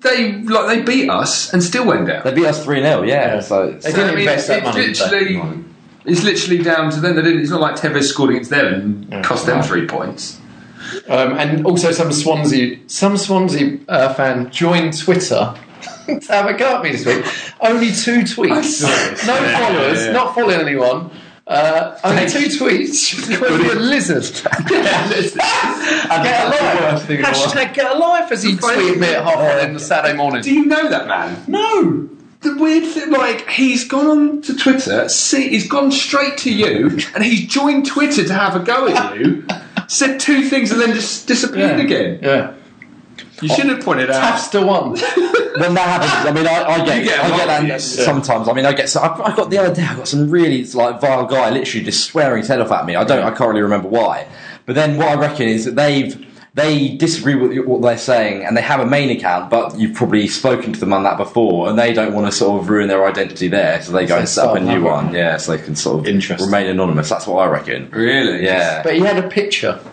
[0.00, 2.22] they like they beat us and still went down.
[2.24, 3.34] They beat us 3 0, yeah.
[3.34, 3.40] Yeah.
[3.40, 5.64] So, They So, didn't I mean, invest that it's money, literally,
[6.04, 7.16] it's literally down to them.
[7.16, 9.22] They didn't, it's not like Tevez scored against them and Yeah.
[9.22, 10.38] cost them three points.
[11.08, 15.54] Um, and also, some Swansea, some Swansea uh, fan joined Twitter
[16.06, 17.24] to have a go at me this week.
[17.60, 19.26] Only two tweets, I saw this.
[19.26, 20.12] no Yeah, followers, yeah, yeah.
[20.12, 21.10] not following anyone.
[21.46, 23.38] Uh, only two tweets.
[23.38, 24.22] Called you a lizard.
[24.68, 27.08] get a life.
[27.08, 30.42] Hashtag get a life, as he tweeted me at half one on the Saturday morning.
[30.42, 31.42] Do you know that man?
[31.46, 32.08] No.
[32.40, 36.98] The weird thing, like he's gone on to Twitter, see, he's gone straight to you,
[37.14, 39.44] and he's joined Twitter to have a go at you.
[39.88, 42.20] Said two things and then just disappeared again.
[42.22, 42.54] Yeah.
[43.42, 44.38] You oh, shouldn't have pointed out.
[44.38, 44.90] Tafster one.
[45.60, 47.46] when that happens, I mean, I, I get, You get a I lot get of
[47.48, 48.04] that views.
[48.04, 48.48] sometimes.
[48.48, 48.88] I mean, I get.
[48.88, 49.82] So I, I got the other day.
[49.82, 52.96] I got some really like vile guy, literally just swearing his head off at me.
[52.96, 53.22] I don't.
[53.22, 54.28] I can't really remember why.
[54.66, 58.56] But then what I reckon is that they've they disagree with what they're saying, and
[58.56, 61.78] they have a main account, but you've probably spoken to them on that before, and
[61.78, 64.28] they don't want to sort of ruin their identity there, so they go So and
[64.28, 65.06] set up a new one.
[65.06, 65.14] one.
[65.14, 66.46] Yeah, so they can sort of Interesting.
[66.46, 67.08] remain anonymous.
[67.08, 67.88] That's what I reckon.
[67.90, 68.44] Really?
[68.44, 68.82] Yeah.
[68.82, 69.80] But he had a picture.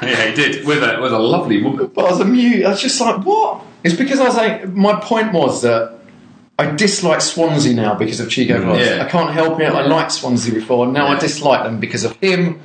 [0.00, 1.90] Yeah, he did with a with a lovely woman.
[1.92, 2.64] But I was amused.
[2.64, 3.62] I was just like, what?
[3.82, 5.98] It's because I was like, my point was that
[6.58, 8.86] I dislike Swansea now because of Chico Flores.
[8.86, 9.04] Yeah.
[9.04, 9.64] I can't help it.
[9.66, 10.86] I liked Swansea before.
[10.86, 12.60] Now I dislike them because of him.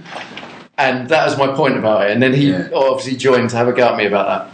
[0.78, 2.12] And that was my point about it.
[2.12, 2.68] And then he Yeah.
[2.74, 4.50] obviously joined to have a go at me about that.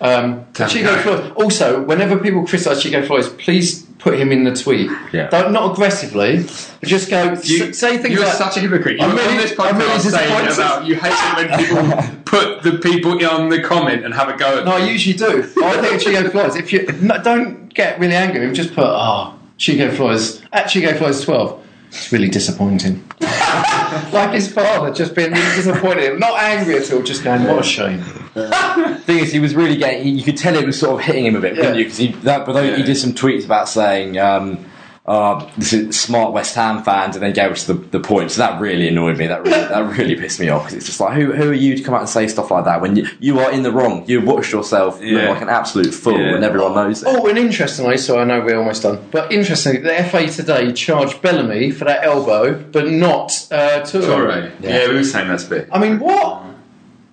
[0.00, 0.96] Um, but Have a Chico.
[1.02, 1.32] Flores.
[1.36, 4.88] Also, whenever people criticise Chico Flores, please put him in the tweet.
[5.12, 5.28] Yeah.
[5.28, 6.46] Don't, not aggressively,
[6.84, 8.32] just go You, s- say things you're like.
[8.34, 8.98] such a hypocrite.
[8.98, 12.14] You I'm were on this I'm really podcast saying about you hate it when people
[12.24, 14.82] put the people on the comment and have a go at No, them.
[14.82, 15.44] I usually do.
[15.62, 16.54] I think Chico Flores.
[16.56, 21.20] If you no, don't get really angry, just put oh Chico Flores at Chico Flores
[21.22, 21.60] twelve.
[21.88, 23.02] It's really disappointing.
[23.20, 27.62] like his father, just being really disappointed, not angry at all, just going, "What a
[27.62, 28.02] shame."
[29.04, 30.02] thing is, he was really getting.
[30.04, 31.78] He, you could tell it was sort of hitting him a bit, couldn't Yeah.
[31.78, 31.84] you?
[31.84, 34.64] Because he, that, but he did some tweets about saying, um,
[35.08, 38.30] uh, "This is smart West Ham fans," and then gave us the, the point.
[38.30, 39.26] So that really annoyed me.
[39.26, 41.76] That really, that really pissed me off because it's just like, who, who are you
[41.76, 44.04] to come out and say stuff like that when you, you are in the wrong?
[44.06, 45.20] You've watched yourself Yeah.
[45.20, 46.34] look like an absolute fool, Yeah.
[46.34, 47.08] and everyone knows it.
[47.08, 51.22] Oh, and interestingly, so I know we're almost done, but interestingly, the FA today charged
[51.22, 54.02] Bellamy for that elbow, but not uh, Toure.
[54.02, 54.52] Sorry.
[54.60, 54.70] Yeah.
[54.82, 54.88] Yeah.
[54.88, 55.68] we were saying that's a bit.
[55.72, 56.42] I mean, what?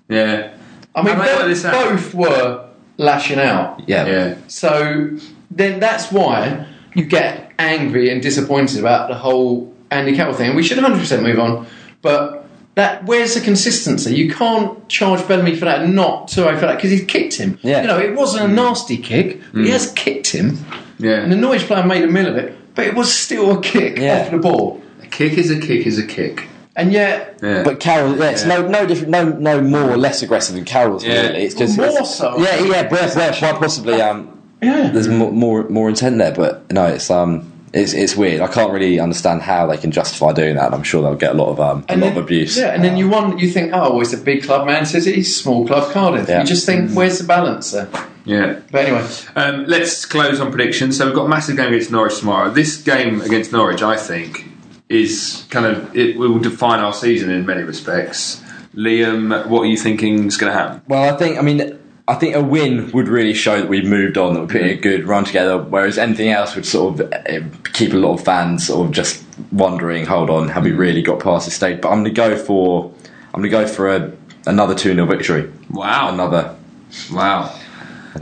[0.08, 0.52] Yeah.
[0.94, 3.82] I mean, I both, both were lashing out.
[3.86, 4.34] Yeah, Yeah.
[4.48, 5.10] So
[5.50, 6.66] then that's why
[6.96, 10.56] you get angry and disappointed about the whole Andy Carroll thing.
[10.56, 11.66] We should 100% move on,
[12.02, 14.14] but that where's the consistency?
[14.14, 17.58] You can't charge Bellamy for that and not Toure for that because he's kicked him.
[17.62, 17.82] Yeah.
[17.82, 20.58] You know, it wasn't a nasty kick, but he has kicked him,
[20.98, 21.40] and the Yeah.
[21.40, 24.22] Norwich player made a mill of it, but it was still a kick Yeah.
[24.22, 24.82] off the ball.
[25.02, 26.44] A kick is a kick is a kick.
[26.78, 27.62] And yet, Yeah.
[27.62, 31.04] But Carroll, yeah, it's no no different, no no more or less aggressive than Carroll's.
[31.04, 31.28] Yeah.
[31.28, 32.34] Really, it's just More it's- so.
[32.38, 34.00] Yeah, yeah, but yeah, quite possibly.
[34.02, 34.28] Um,
[34.62, 34.90] yeah.
[34.90, 38.40] there's more, more more intent there, but no, it's um, it's it's weird.
[38.40, 40.72] I can't really understand how they can justify doing that.
[40.72, 42.56] I'm sure they'll get a lot of um, a lot then, of abuse.
[42.56, 45.22] Yeah, and then you want you think, oh, well, it's a big club, Man City,
[45.22, 46.28] small club, Cardiff.
[46.28, 46.40] Yeah.
[46.40, 47.88] You just think, where's the balance there?
[48.24, 48.60] Yeah.
[48.72, 50.98] But anyway, Um, let's close on predictions.
[50.98, 52.50] So we've got a massive game against Norwich tomorrow.
[52.50, 54.46] This game against Norwich, I think,
[54.88, 58.42] is kind of it will define our season in many respects.
[58.74, 60.82] Liam, what are you thinking is going to happen?
[60.88, 61.78] Well, I think I mean
[62.08, 64.76] I think a win would really show that we've moved on, that we're putting a
[64.76, 65.58] good run together.
[65.58, 67.40] Whereas anything else would sort of uh,
[67.72, 71.18] keep a lot of fans sort of just wondering, hold on, have we really got
[71.20, 71.80] past this stage?
[71.80, 72.92] But I'm going to go for
[73.34, 74.12] I'm going to go for a,
[74.46, 75.52] another two 0 victory.
[75.68, 76.56] Wow, Another.
[77.12, 77.54] wow.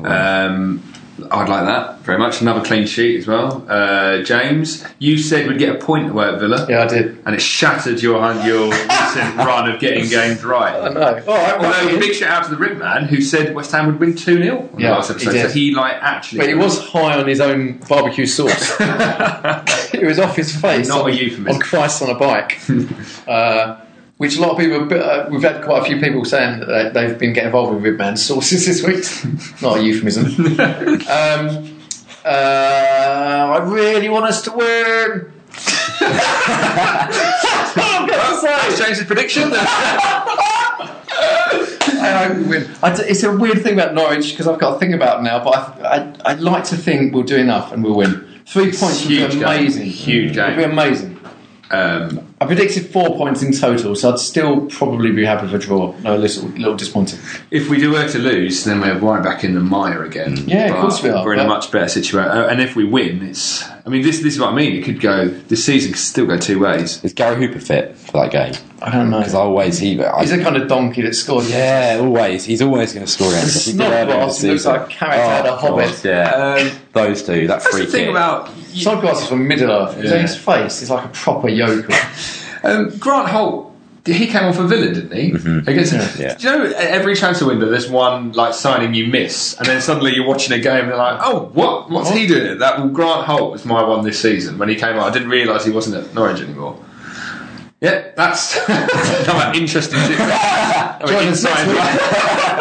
[0.02, 0.82] Um,
[1.30, 2.40] I'd like that very much.
[2.40, 3.64] Another clean sheet as well.
[3.68, 7.22] Uh, James, you said we'd get a point away at Villa, yeah, I did.
[7.24, 10.74] and it shattered your your recent run of getting games right.
[10.74, 11.00] I know.
[11.00, 13.86] All right, Although right, big shout out to the Rib Man who said West Ham
[13.86, 15.42] would win two 0 Yeah, last he did.
[15.42, 18.74] So he like actually, But he was high on his own barbecue sauce.
[18.80, 20.88] it was off his face.
[20.88, 21.54] Not on, a euphemism.
[21.54, 22.58] On Christ on a bike.
[23.28, 23.80] uh,
[24.18, 27.18] which a lot of people, uh, we've had quite a few people saying that they've
[27.18, 29.04] been getting involved with Ribman sauces this week.
[29.62, 30.26] Not a euphemism.
[30.58, 31.78] um,
[32.24, 35.32] uh, I really want us to win.
[37.76, 38.46] I'm gonna say.
[38.46, 39.50] That's James's prediction.
[42.06, 42.70] I hope we win.
[42.82, 45.22] I d it's a weird thing about Norwich because I've got to think about it
[45.22, 45.54] now, but
[45.84, 48.42] I, I'd like to think we'll do enough and we'll win.
[48.46, 49.42] Three points would be Huge game.
[49.44, 49.86] amazing.
[49.86, 51.18] Huge It'd be amazing.
[51.70, 55.58] Um, I predicted four points in total, so I'd still probably be happy with a
[55.58, 55.94] draw.
[56.00, 57.20] No, a little, little disappointed.
[57.50, 60.36] if we do were to lose, then we're right back in the mire again.
[60.48, 62.30] Yeah, of course we are, We're in a much better situation.
[62.30, 63.62] Uh, and if we win, it's.
[63.86, 64.74] I mean, this this is what I mean.
[64.76, 65.28] It could go.
[65.28, 67.02] This season could still go two ways.
[67.04, 68.54] Is Gary Hooper fit for that game?
[68.82, 69.18] I don't know.
[69.18, 70.02] Because always he.
[70.02, 71.48] I, He's a kind of donkey that scores.
[71.50, 72.44] yeah, always.
[72.44, 73.64] He's always going to score against us.
[73.66, 76.04] He did Snodgrass, earlier he this looks like a character out of God, Hobbit.
[76.04, 77.46] Yeah, Um, those two.
[77.46, 78.10] That that's free the thing kick.
[78.10, 78.50] about.
[78.74, 80.02] Snodgrass is from Middle Earth.
[80.02, 80.16] Yeah.
[80.18, 81.94] His face is like a proper yokel.
[82.64, 83.70] Um, Grant Holt.
[84.06, 85.30] He came on for Villa, didn't he?
[85.32, 85.66] Mm-hmm.
[85.66, 86.34] Against, Yeah.
[86.34, 90.14] Do you know every transfer window there's one like signing you miss, and then suddenly
[90.14, 91.88] you're watching a game and they're like, "Oh, what?
[91.90, 94.98] What's he doing?" That well, Grant Holt was my one this season when he came
[94.98, 95.08] on.
[95.08, 96.78] I didn't realise he wasn't at Norwich anymore.
[97.80, 99.98] Yeah, that's another interesting.
[99.98, 102.53] Another Join us next inside-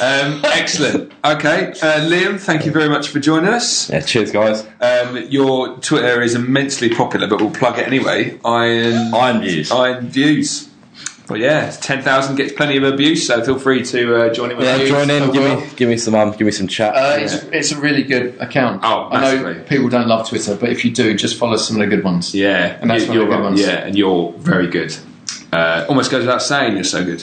[0.00, 1.12] um, excellent.
[1.24, 3.90] Okay, uh, Liam, thank you very much for joining us.
[3.90, 4.66] Yeah, cheers, guys.
[4.80, 8.38] Um, your Twitter is immensely popular, but we'll plug it anyway.
[8.44, 9.70] Iron Iron views.
[9.72, 10.66] Iron views.
[11.26, 14.56] But yeah, ten thousand gets plenty of abuse, so feel free to uh, join in
[14.56, 14.88] with Yeah, us.
[14.88, 15.24] join in.
[15.24, 15.60] I Give will.
[15.60, 16.94] me, give me some, um, give me some chat.
[16.94, 18.80] Uh, it's, it's a really good account.
[18.82, 21.80] Oh, I know people don't love Twitter, but if you do, just follow some of
[21.80, 22.34] the good ones.
[22.34, 23.60] Yeah, And that's you- one of the you're good ones.
[23.60, 24.96] yeah, and you're very good.
[25.52, 27.22] Uh, almost goes without saying you're so good.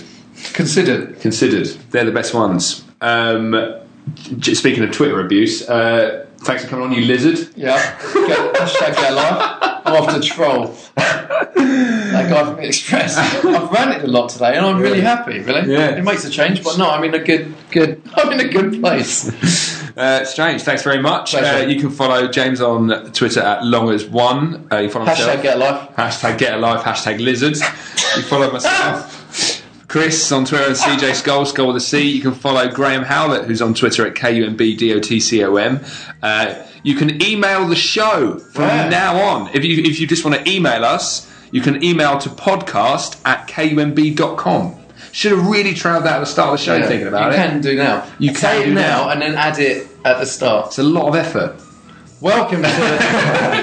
[0.53, 1.19] Considered.
[1.19, 2.83] Considered, they're the best ones.
[3.01, 3.81] Um,
[4.41, 7.49] speaking of Twitter abuse, uh, thanks for coming on, you lizard.
[7.55, 7.75] Yeah.
[8.13, 9.81] Get, hashtag get live.
[9.85, 10.75] I'm off to troll.
[10.95, 13.17] that guy from the Express.
[13.17, 15.39] I've ranted a lot today, and I'm really happy.
[15.39, 15.89] Really, Yeah.
[15.97, 16.63] it makes a change.
[16.63, 18.01] But no, I'm in a good, good.
[18.15, 19.73] I'm in a good place.
[19.95, 20.61] Uh, strange.
[20.61, 21.33] Thanks very much.
[21.33, 24.69] Uh, you can follow James on Twitter at longers1.
[24.69, 25.41] Uh, you follow Hashtag myself.
[25.41, 25.89] get a life.
[25.95, 27.61] Hashtag get alive, hashtag lizards.
[28.17, 29.13] You follow myself.
[29.95, 32.01] Chris on Twitter and CJ Skull, Skull with a C.
[32.11, 36.11] You can follow Graham Howlett, who's on Twitter at KUMBDOTCOM.
[36.21, 38.89] Uh, you can email the show from Yeah.
[38.89, 39.49] now on.
[39.53, 43.47] If you, if you just want to email us, you can email to podcast at
[43.47, 44.75] KUMB.com.
[45.13, 47.37] Should have really trailed that at the start of the show Yeah, thinking about you
[47.39, 47.41] it.
[47.41, 48.05] You can do now.
[48.19, 49.09] You Say can it do now now.
[49.11, 50.67] and then add it at the start.
[50.67, 51.55] It's a lot of effort.
[52.25, 52.67] Welcome to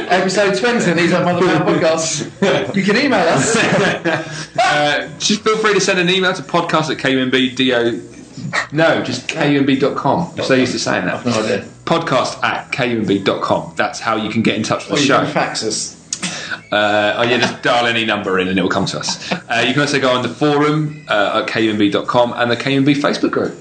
[0.09, 2.31] episode 20 of Knees Up Mother Brown Podcasts.
[2.77, 3.57] You can email us.
[4.57, 8.73] Uh, just feel free to send an email to podcast at KUMBDO.
[8.73, 10.35] No, just KUMB.com.
[10.39, 11.27] I'm so used to saying that.
[11.27, 11.65] No idea.
[11.85, 13.75] Podcast at KUMB.com.
[13.77, 15.25] That's how you can get in touch with Or the you show.
[15.25, 15.99] can fax us.
[16.73, 19.33] Uh, oh yeah, just dial any number in and it will come to us.
[19.33, 23.33] Uh, you can also go on the forum uh, at KUMB.com and the KUMB Facebook
[23.33, 23.55] group.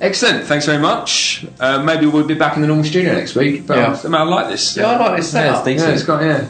[0.00, 0.44] Excellent.
[0.44, 1.46] Thanks very much.
[1.58, 3.66] Uh, maybe we'll be back in the normal studio next week.
[3.66, 3.98] But Yeah.
[4.04, 4.76] I, mean, I like this.
[4.76, 5.66] Yeah, I like this Yeah, setup.
[5.68, 6.46] it's Yeah, it's got yeah,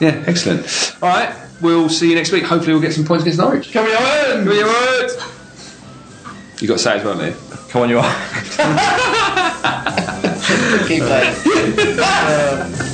[0.00, 0.94] yeah, excellent.
[1.02, 2.44] All right, we'll see you next week.
[2.44, 3.72] Hopefully, we'll get some points against Norwich.
[3.72, 3.92] Come on!
[3.92, 4.66] Come on, you.
[6.60, 7.32] You got to say it as well, Lee.
[7.70, 8.04] Come on, you are.
[10.86, 12.76] Keep playing.